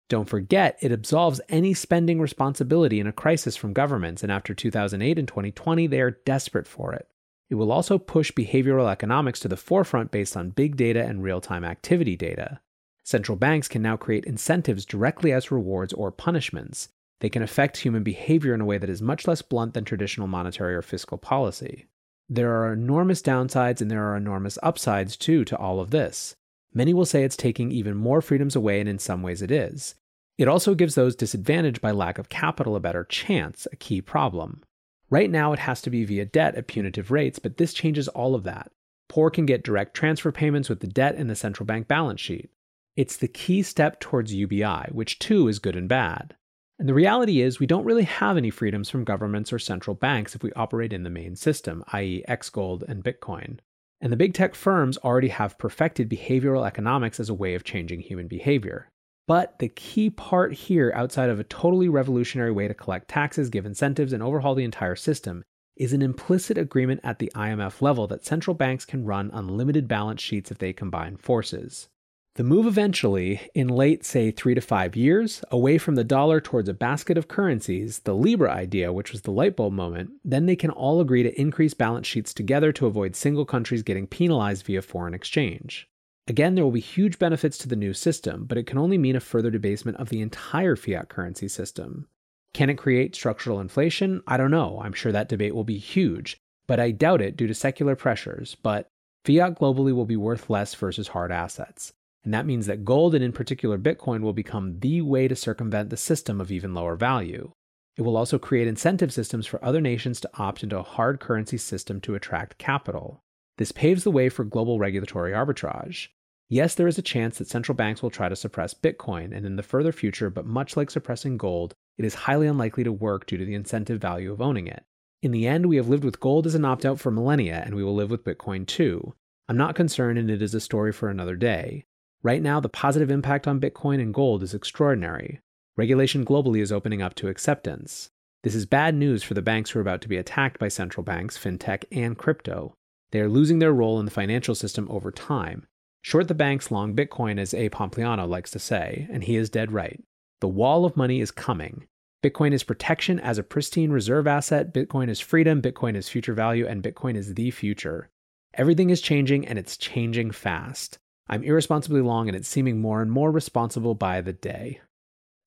Don't 0.10 0.30
forget, 0.30 0.78
it 0.80 0.92
absolves 0.92 1.42
any 1.50 1.74
spending 1.74 2.22
responsibility 2.22 3.00
in 3.00 3.08
a 3.08 3.12
crisis 3.12 3.56
from 3.56 3.74
governments, 3.74 4.22
and 4.22 4.32
after 4.32 4.54
2008 4.54 5.18
and 5.18 5.28
2020, 5.28 5.88
they 5.88 6.02
are 6.02 6.20
desperate 6.24 6.68
for 6.68 6.94
it. 6.94 7.08
It 7.50 7.56
will 7.56 7.72
also 7.72 7.98
push 7.98 8.32
behavioral 8.32 8.88
economics 8.88 9.40
to 9.40 9.48
the 9.48 9.58
forefront 9.58 10.12
based 10.12 10.38
on 10.38 10.52
big 10.52 10.78
data 10.78 11.04
and 11.04 11.24
real 11.24 11.42
time 11.42 11.64
activity 11.64 12.16
data. 12.16 12.60
Central 13.04 13.40
banks 13.40 13.68
can 13.68 13.82
now 13.82 13.98
create 13.98 14.26
incentives 14.26 14.86
directly 14.86 15.32
as 15.32 15.50
rewards 15.50 15.94
or 15.94 16.12
punishments. 16.12 16.90
They 17.22 17.30
can 17.30 17.42
affect 17.42 17.78
human 17.78 18.04
behavior 18.04 18.54
in 18.54 18.62
a 18.62 18.66
way 18.66 18.78
that 18.78 18.88
is 18.88 19.02
much 19.02 19.26
less 19.26 19.42
blunt 19.42 19.74
than 19.74 19.84
traditional 19.84 20.28
monetary 20.28 20.76
or 20.76 20.84
fiscal 20.84 21.18
policy. 21.18 21.88
There 22.30 22.52
are 22.52 22.74
enormous 22.74 23.22
downsides 23.22 23.82
and 23.82 23.92
there 23.92 24.04
are 24.10 24.18
enormous 24.18 24.58
upsides 24.64 25.18
too 25.18 25.44
to 25.46 25.58
all 25.58 25.80
of 25.80 25.92
this. 25.92 26.36
Many 26.74 26.94
will 26.94 27.06
say 27.06 27.24
it's 27.24 27.38
taking 27.38 27.72
even 27.72 27.96
more 27.96 28.22
freedoms 28.22 28.56
away, 28.56 28.80
and 28.80 28.90
in 28.90 28.98
some 28.98 29.22
ways 29.22 29.42
it 29.42 29.52
is. 29.52 29.96
It 30.38 30.48
also 30.48 30.74
gives 30.74 30.96
those 30.96 31.16
disadvantaged 31.16 31.82
by 31.82 31.92
lack 31.92 32.18
of 32.18 32.30
capital 32.30 32.76
a 32.76 32.80
better 32.80 33.04
chance, 33.04 33.68
a 33.72 33.76
key 33.76 34.02
problem. 34.02 34.64
Right 35.10 35.30
now, 35.30 35.54
it 35.54 35.60
has 35.60 35.82
to 35.84 35.92
be 35.92 36.06
via 36.06 36.26
debt 36.26 36.56
at 36.56 36.68
punitive 36.68 37.12
rates, 37.12 37.38
but 37.38 37.58
this 37.58 37.74
changes 37.74 38.08
all 38.08 38.34
of 38.34 38.44
that. 38.44 38.72
Poor 39.10 39.30
can 39.30 39.46
get 39.46 39.64
direct 39.64 39.94
transfer 39.94 40.32
payments 40.32 40.70
with 40.70 40.80
the 40.80 40.88
debt 40.88 41.14
in 41.16 41.28
the 41.28 41.36
central 41.36 41.68
bank 41.68 41.88
balance 41.88 42.20
sheet. 42.20 42.50
It's 42.96 43.18
the 43.18 43.28
key 43.28 43.62
step 43.62 44.00
towards 44.00 44.34
UBI, 44.34 44.90
which 44.92 45.20
too 45.20 45.48
is 45.48 45.60
good 45.60 45.76
and 45.76 45.88
bad. 45.88 46.36
And 46.84 46.90
the 46.90 46.94
reality 46.94 47.40
is, 47.40 47.62
we 47.62 47.66
don't 47.66 47.86
really 47.86 48.04
have 48.04 48.36
any 48.36 48.50
freedoms 48.50 48.90
from 48.90 49.06
governments 49.06 49.54
or 49.54 49.58
central 49.58 49.96
banks 49.96 50.36
if 50.36 50.44
we 50.44 50.52
operate 50.52 50.92
in 50.92 51.04
the 51.04 51.10
main 51.10 51.38
system, 51.38 51.82
i.e., 51.94 52.26
Xgold 52.28 52.84
and 52.90 53.02
Bitcoin. 53.02 53.60
And 54.02 54.12
the 54.12 54.18
big 54.18 54.34
tech 54.34 54.54
firms 54.54 54.98
already 54.98 55.30
have 55.30 55.58
perfected 55.58 56.10
behavioral 56.10 56.68
economics 56.68 57.22
as 57.22 57.30
a 57.30 57.34
way 57.34 57.56
of 57.56 57.64
changing 57.64 58.02
human 58.02 58.28
behavior. 58.28 58.90
But 59.30 59.60
the 59.60 59.70
key 59.70 60.10
part 60.10 60.52
here, 60.52 60.92
outside 60.94 61.30
of 61.30 61.40
a 61.40 61.46
totally 61.46 61.88
revolutionary 61.88 62.52
way 62.52 62.68
to 62.68 62.74
collect 62.74 63.08
taxes, 63.08 63.50
give 63.50 63.66
incentives, 63.66 64.12
and 64.12 64.22
overhaul 64.22 64.54
the 64.54 64.66
entire 64.66 64.98
system, 64.98 65.46
is 65.78 65.94
an 65.94 66.02
implicit 66.02 66.58
agreement 66.58 67.00
at 67.02 67.18
the 67.18 67.32
IMF 67.34 67.82
level 67.82 68.08
that 68.08 68.26
central 68.26 68.56
banks 68.56 68.84
can 68.84 69.06
run 69.06 69.32
unlimited 69.32 69.88
balance 69.88 70.22
sheets 70.22 70.52
if 70.52 70.58
they 70.58 70.74
combine 70.74 71.16
forces. 71.16 71.88
The 72.36 72.44
move 72.44 72.66
eventually, 72.66 73.42
in 73.54 73.68
late, 73.68 74.04
say, 74.04 74.32
three 74.32 74.56
to 74.56 74.62
five 74.62 74.96
years, 74.96 75.44
away 75.52 75.78
from 75.78 75.94
the 75.94 76.04
dollar 76.04 76.42
towards 76.42 76.68
a 76.68 76.74
basket 76.74 77.16
of 77.16 77.28
currencies, 77.28 78.00
the 78.00 78.16
Libra 78.16 78.52
idea, 78.52 78.92
which 78.92 79.12
was 79.12 79.22
the 79.22 79.32
light 79.32 79.56
bulb 79.56 79.74
moment, 79.74 80.14
then 80.26 80.48
they 80.48 80.56
can 80.56 80.72
all 80.72 81.00
agree 81.00 81.22
to 81.22 81.40
increase 81.40 81.76
balance 81.76 82.08
sheets 82.08 82.34
together 82.34 82.72
to 82.72 82.88
avoid 82.88 83.16
single 83.16 83.46
countries 83.46 83.84
getting 83.84 84.08
penalized 84.08 84.66
via 84.66 84.82
foreign 84.82 85.14
exchange. 85.14 85.88
Again, 86.28 86.56
there 86.56 86.64
will 86.64 86.72
be 86.72 86.80
huge 86.80 87.20
benefits 87.20 87.56
to 87.60 87.68
the 87.68 87.76
new 87.76 87.94
system, 87.94 88.46
but 88.46 88.58
it 88.58 88.66
can 88.66 88.80
only 88.80 88.98
mean 88.98 89.16
a 89.16 89.20
further 89.20 89.52
debasement 89.52 89.98
of 89.98 90.10
the 90.10 90.22
entire 90.22 90.76
fiat 90.76 91.10
currency 91.10 91.48
system. 91.48 92.08
Can 92.52 92.72
it 92.72 92.80
create 92.80 93.14
structural 93.14 93.60
inflation? 93.60 94.24
I 94.26 94.38
don't 94.38 94.50
know. 94.50 94.82
I'm 94.84 94.94
sure 94.94 95.12
that 95.12 95.30
debate 95.30 95.54
will 95.54 95.64
be 95.64 95.78
huge, 95.78 96.38
but 96.66 96.80
I 96.80 96.90
doubt 96.90 97.22
it 97.22 97.38
due 97.38 97.46
to 97.46 97.54
secular 97.54 97.96
pressures. 97.96 98.56
But 98.56 98.90
fiat 99.24 99.60
globally 99.60 99.94
will 99.94 100.06
be 100.06 100.18
worth 100.18 100.50
less 100.50 100.74
versus 100.74 101.10
hard 101.10 101.32
assets. 101.32 101.94
And 102.24 102.34
that 102.34 102.46
means 102.46 102.68
that 102.68 102.86
gold, 102.86 103.14
and 103.16 103.24
in 103.24 103.34
particular 103.34 103.78
Bitcoin, 103.78 104.22
will 104.22 104.34
become 104.34 104.80
the 104.80 105.02
way 105.02 105.28
to 105.28 105.36
circumvent 105.36 105.90
the 105.90 105.98
system 105.98 106.40
of 106.40 106.52
even 106.52 106.74
lower 106.74 106.96
value. 106.96 107.52
It 107.98 108.02
will 108.04 108.18
also 108.18 108.40
create 108.40 108.68
incentive 108.68 109.14
systems 109.14 109.46
for 109.46 109.64
other 109.64 109.82
nations 109.82 110.20
to 110.22 110.30
opt 110.36 110.64
into 110.64 110.78
a 110.78 110.84
hard 110.84 111.20
currency 111.20 111.58
system 111.58 112.02
to 112.02 112.16
attract 112.16 112.58
capital. 112.58 113.22
This 113.58 113.72
paves 113.72 114.04
the 114.04 114.12
way 114.12 114.30
for 114.30 114.44
global 114.44 114.80
regulatory 114.80 115.32
arbitrage. 115.32 116.08
Yes, 116.50 116.76
there 116.76 116.88
is 116.88 116.98
a 116.98 117.04
chance 117.04 117.38
that 117.38 117.48
central 117.48 117.76
banks 117.76 118.02
will 118.02 118.10
try 118.10 118.30
to 118.30 118.36
suppress 118.36 118.74
Bitcoin, 118.74 119.36
and 119.36 119.46
in 119.46 119.58
the 119.58 119.64
further 119.64 119.92
future, 119.92 120.30
but 120.30 120.46
much 120.46 120.76
like 120.76 120.92
suppressing 120.92 121.38
gold, 121.38 121.74
it 121.98 122.06
is 122.06 122.16
highly 122.16 122.48
unlikely 122.48 122.84
to 122.84 122.92
work 122.92 123.26
due 123.28 123.38
to 123.38 123.46
the 123.46 123.54
incentive 123.54 124.02
value 124.02 124.32
of 124.32 124.42
owning 124.42 124.68
it. 124.68 124.84
In 125.22 125.32
the 125.32 125.48
end, 125.48 125.68
we 125.68 125.76
have 125.78 125.88
lived 125.88 126.04
with 126.04 126.20
gold 126.20 126.48
as 126.48 126.56
an 126.56 126.66
opt 126.66 126.86
out 126.86 127.00
for 127.00 127.12
millennia, 127.12 127.62
and 127.66 127.76
we 127.76 127.84
will 127.84 127.96
live 127.96 128.10
with 128.10 128.24
Bitcoin 128.24 128.66
too. 128.66 129.14
I'm 129.48 129.58
not 129.58 129.76
concerned, 129.76 130.18
and 130.18 130.32
it 130.32 130.42
is 130.42 130.54
a 130.54 130.60
story 130.60 130.92
for 130.92 131.10
another 131.10 131.36
day. 131.36 131.86
Right 132.24 132.42
now, 132.42 132.62
the 132.62 132.70
positive 132.70 133.12
impact 133.12 133.48
on 133.48 133.60
Bitcoin 133.60 134.02
and 134.02 134.14
gold 134.14 134.44
is 134.44 134.54
extraordinary. 134.54 135.42
Regulation 135.76 136.24
globally 136.24 136.62
is 136.62 136.72
opening 136.72 137.02
up 137.02 137.16
to 137.16 137.28
acceptance. 137.28 138.10
This 138.44 138.56
is 138.56 138.66
bad 138.66 138.96
news 138.96 139.24
for 139.24 139.34
the 139.34 139.42
banks 139.42 139.72
who 139.72 139.80
are 139.80 139.82
about 139.82 140.02
to 140.04 140.08
be 140.08 140.16
attacked 140.16 140.58
by 140.58 140.70
central 140.70 141.04
banks, 141.04 141.38
fintech, 141.38 141.84
and 141.92 142.18
crypto. 142.18 142.74
They 143.12 143.20
are 143.20 143.28
losing 143.28 143.60
their 143.60 143.74
role 143.74 144.00
in 144.00 144.06
the 144.06 144.12
financial 144.12 144.56
system 144.56 144.88
over 144.90 145.12
time. 145.12 145.66
Short 146.02 146.30
the 146.30 146.34
banks, 146.34 146.72
long 146.72 146.96
Bitcoin, 146.96 147.38
as 147.38 147.54
A. 147.54 147.70
Pompliano 147.70 148.28
likes 148.28 148.52
to 148.52 148.60
say, 148.60 149.08
and 149.12 149.26
he 149.26 149.36
is 149.36 149.50
dead 149.50 149.74
right. 149.74 150.02
The 150.40 150.48
wall 150.48 150.86
of 150.86 150.96
money 150.96 151.20
is 151.20 151.32
coming. 151.32 151.88
Bitcoin 152.24 152.54
is 152.54 152.64
protection 152.64 153.20
as 153.20 153.38
a 153.38 153.44
pristine 153.44 153.92
reserve 153.92 154.28
asset, 154.28 154.74
Bitcoin 154.74 155.10
is 155.10 155.20
freedom, 155.20 155.62
Bitcoin 155.62 155.96
is 155.96 156.08
future 156.08 156.34
value, 156.34 156.66
and 156.66 156.82
Bitcoin 156.82 157.16
is 157.16 157.34
the 157.34 157.52
future. 157.52 158.10
Everything 158.54 158.90
is 158.90 159.02
changing, 159.02 159.46
and 159.46 159.60
it's 159.60 159.76
changing 159.76 160.32
fast. 160.32 161.00
I'm 161.28 161.44
irresponsibly 161.44 162.02
long 162.02 162.28
and 162.28 162.36
it's 162.36 162.48
seeming 162.48 162.80
more 162.80 163.02
and 163.02 163.12
more 163.12 163.32
responsible 163.32 163.96
by 163.96 164.22
the 164.22 164.34
day. 164.34 164.82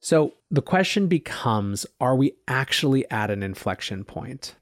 So 0.01 0.35
the 0.51 0.63
question 0.63 1.07
becomes 1.07 1.87
are 2.01 2.17
we 2.17 2.33
actually 2.49 3.11
at 3.11 3.31
an 3.31 3.43
inflection 3.43 4.05
point? 4.05 4.55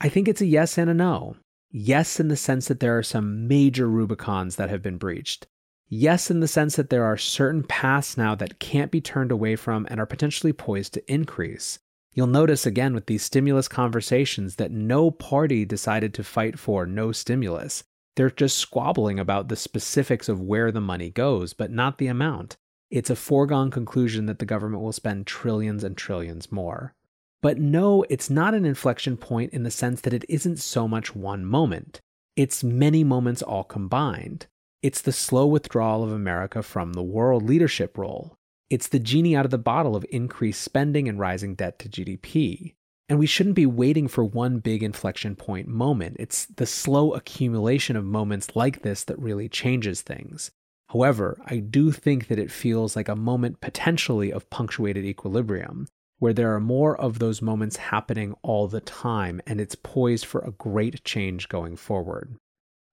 I 0.00 0.08
think 0.08 0.28
it's 0.28 0.40
a 0.40 0.46
yes 0.46 0.78
and 0.78 0.90
a 0.90 0.94
no. 0.94 1.36
Yes, 1.70 2.20
in 2.20 2.28
the 2.28 2.36
sense 2.36 2.68
that 2.68 2.80
there 2.80 2.98
are 2.98 3.02
some 3.02 3.48
major 3.48 3.88
Rubicons 3.88 4.56
that 4.56 4.68
have 4.68 4.82
been 4.82 4.98
breached. 4.98 5.46
Yes, 5.88 6.30
in 6.30 6.40
the 6.40 6.48
sense 6.48 6.76
that 6.76 6.90
there 6.90 7.04
are 7.04 7.16
certain 7.16 7.62
paths 7.62 8.16
now 8.16 8.34
that 8.34 8.58
can't 8.58 8.90
be 8.90 9.00
turned 9.00 9.30
away 9.30 9.56
from 9.56 9.86
and 9.90 10.00
are 10.00 10.06
potentially 10.06 10.52
poised 10.52 10.94
to 10.94 11.12
increase. 11.12 11.78
You'll 12.14 12.26
notice 12.26 12.66
again 12.66 12.94
with 12.94 13.06
these 13.06 13.22
stimulus 13.22 13.68
conversations 13.68 14.56
that 14.56 14.70
no 14.70 15.10
party 15.10 15.64
decided 15.64 16.12
to 16.14 16.24
fight 16.24 16.58
for 16.58 16.86
no 16.86 17.12
stimulus. 17.12 17.84
They're 18.16 18.30
just 18.30 18.58
squabbling 18.58 19.18
about 19.18 19.48
the 19.48 19.56
specifics 19.56 20.28
of 20.28 20.40
where 20.40 20.70
the 20.70 20.80
money 20.80 21.10
goes, 21.10 21.52
but 21.54 21.70
not 21.70 21.98
the 21.98 22.08
amount. 22.08 22.56
It's 22.90 23.10
a 23.10 23.16
foregone 23.16 23.70
conclusion 23.70 24.26
that 24.26 24.38
the 24.38 24.44
government 24.44 24.82
will 24.82 24.92
spend 24.92 25.26
trillions 25.26 25.82
and 25.82 25.96
trillions 25.96 26.52
more. 26.52 26.94
But 27.40 27.58
no, 27.58 28.04
it's 28.10 28.28
not 28.28 28.54
an 28.54 28.66
inflection 28.66 29.16
point 29.16 29.52
in 29.52 29.62
the 29.62 29.70
sense 29.70 30.02
that 30.02 30.12
it 30.12 30.24
isn't 30.28 30.58
so 30.58 30.86
much 30.86 31.16
one 31.16 31.44
moment. 31.44 32.00
It's 32.36 32.62
many 32.62 33.02
moments 33.02 33.42
all 33.42 33.64
combined. 33.64 34.46
It's 34.82 35.00
the 35.00 35.12
slow 35.12 35.46
withdrawal 35.46 36.04
of 36.04 36.12
America 36.12 36.62
from 36.62 36.92
the 36.92 37.02
world 37.02 37.44
leadership 37.44 37.96
role. 37.96 38.36
It's 38.68 38.88
the 38.88 38.98
genie 38.98 39.36
out 39.36 39.44
of 39.44 39.50
the 39.50 39.58
bottle 39.58 39.96
of 39.96 40.06
increased 40.10 40.62
spending 40.62 41.08
and 41.08 41.18
rising 41.18 41.54
debt 41.54 41.78
to 41.80 41.88
GDP. 41.88 42.74
And 43.08 43.18
we 43.18 43.26
shouldn't 43.26 43.56
be 43.56 43.66
waiting 43.66 44.08
for 44.08 44.24
one 44.24 44.58
big 44.58 44.82
inflection 44.82 45.36
point 45.36 45.68
moment. 45.68 46.16
It's 46.18 46.46
the 46.46 46.66
slow 46.66 47.12
accumulation 47.12 47.96
of 47.96 48.04
moments 48.04 48.54
like 48.54 48.82
this 48.82 49.04
that 49.04 49.18
really 49.18 49.48
changes 49.48 50.02
things. 50.02 50.50
However, 50.88 51.40
I 51.46 51.56
do 51.58 51.90
think 51.90 52.28
that 52.28 52.38
it 52.38 52.50
feels 52.50 52.96
like 52.96 53.08
a 53.08 53.16
moment 53.16 53.60
potentially 53.60 54.32
of 54.32 54.50
punctuated 54.50 55.04
equilibrium, 55.04 55.88
where 56.18 56.32
there 56.32 56.54
are 56.54 56.60
more 56.60 56.98
of 57.00 57.18
those 57.18 57.42
moments 57.42 57.76
happening 57.76 58.34
all 58.42 58.68
the 58.68 58.80
time, 58.80 59.40
and 59.46 59.60
it's 59.60 59.74
poised 59.74 60.26
for 60.26 60.40
a 60.42 60.52
great 60.52 61.02
change 61.02 61.48
going 61.48 61.76
forward. 61.76 62.36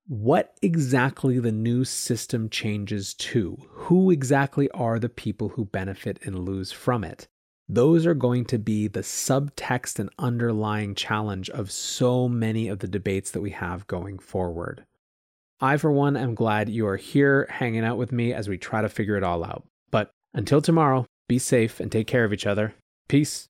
What 0.07 0.57
exactly 0.61 1.39
the 1.39 1.51
new 1.51 1.85
system 1.85 2.49
changes 2.49 3.13
to? 3.15 3.57
Who 3.69 4.09
exactly 4.09 4.69
are 4.71 4.97
the 4.97 5.09
people 5.09 5.49
who 5.49 5.65
benefit 5.65 6.19
and 6.23 6.39
lose 6.39 6.71
from 6.71 7.03
it? 7.03 7.27
Those 7.71 8.07
are 8.07 8.15
going 8.15 8.45
to 8.45 8.57
be 8.57 8.87
the 8.87 9.01
subtext 9.01 9.99
and 9.99 10.09
underlying 10.17 10.95
challenge 10.95 11.51
of 11.51 11.69
so 11.69 12.27
many 12.27 12.67
of 12.67 12.79
the 12.79 12.87
debates 12.87 13.29
that 13.29 13.41
we 13.41 13.51
have 13.51 13.85
going 13.85 14.17
forward. 14.17 14.85
I, 15.61 15.77
for 15.77 15.91
one, 15.91 16.17
am 16.17 16.33
glad 16.33 16.67
you 16.69 16.87
are 16.87 16.97
here 16.97 17.45
hanging 17.47 17.85
out 17.85 17.99
with 17.99 18.11
me 18.11 18.33
as 18.33 18.49
we 18.49 18.57
try 18.57 18.81
to 18.81 18.89
figure 18.89 19.17
it 19.17 19.23
all 19.23 19.43
out. 19.43 19.65
But 19.91 20.09
until 20.33 20.63
tomorrow, 20.63 21.05
be 21.27 21.37
safe 21.37 21.79
and 21.79 21.91
take 21.91 22.07
care 22.07 22.23
of 22.23 22.33
each 22.33 22.47
other. 22.47 22.73
Peace. 23.07 23.47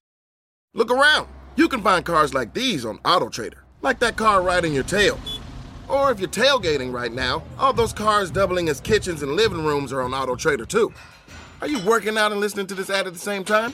Look 0.73 0.91
around. 0.91 1.29
You 1.55 1.69
can 1.69 1.81
find 1.81 2.03
cars 2.03 2.33
like 2.33 2.53
these 2.53 2.83
on 2.83 2.97
AutoTrader, 2.99 3.59
like 3.81 3.99
that 3.99 4.17
car 4.17 4.41
riding 4.41 4.73
your 4.73 4.83
tail. 4.83 5.17
Or 5.87 6.11
if 6.11 6.19
you're 6.19 6.27
tailgating 6.27 6.91
right 6.91 7.13
now, 7.13 7.43
all 7.57 7.71
those 7.71 7.93
cars 7.93 8.31
doubling 8.31 8.67
as 8.67 8.81
kitchens 8.81 9.23
and 9.23 9.37
living 9.37 9.63
rooms 9.63 9.93
are 9.93 10.01
on 10.01 10.11
AutoTrader 10.11 10.67
too. 10.67 10.93
Are 11.61 11.69
you 11.69 11.79
working 11.85 12.17
out 12.17 12.33
and 12.33 12.41
listening 12.41 12.67
to 12.67 12.75
this 12.75 12.89
ad 12.89 13.07
at 13.07 13.13
the 13.13 13.19
same 13.19 13.45
time? 13.45 13.73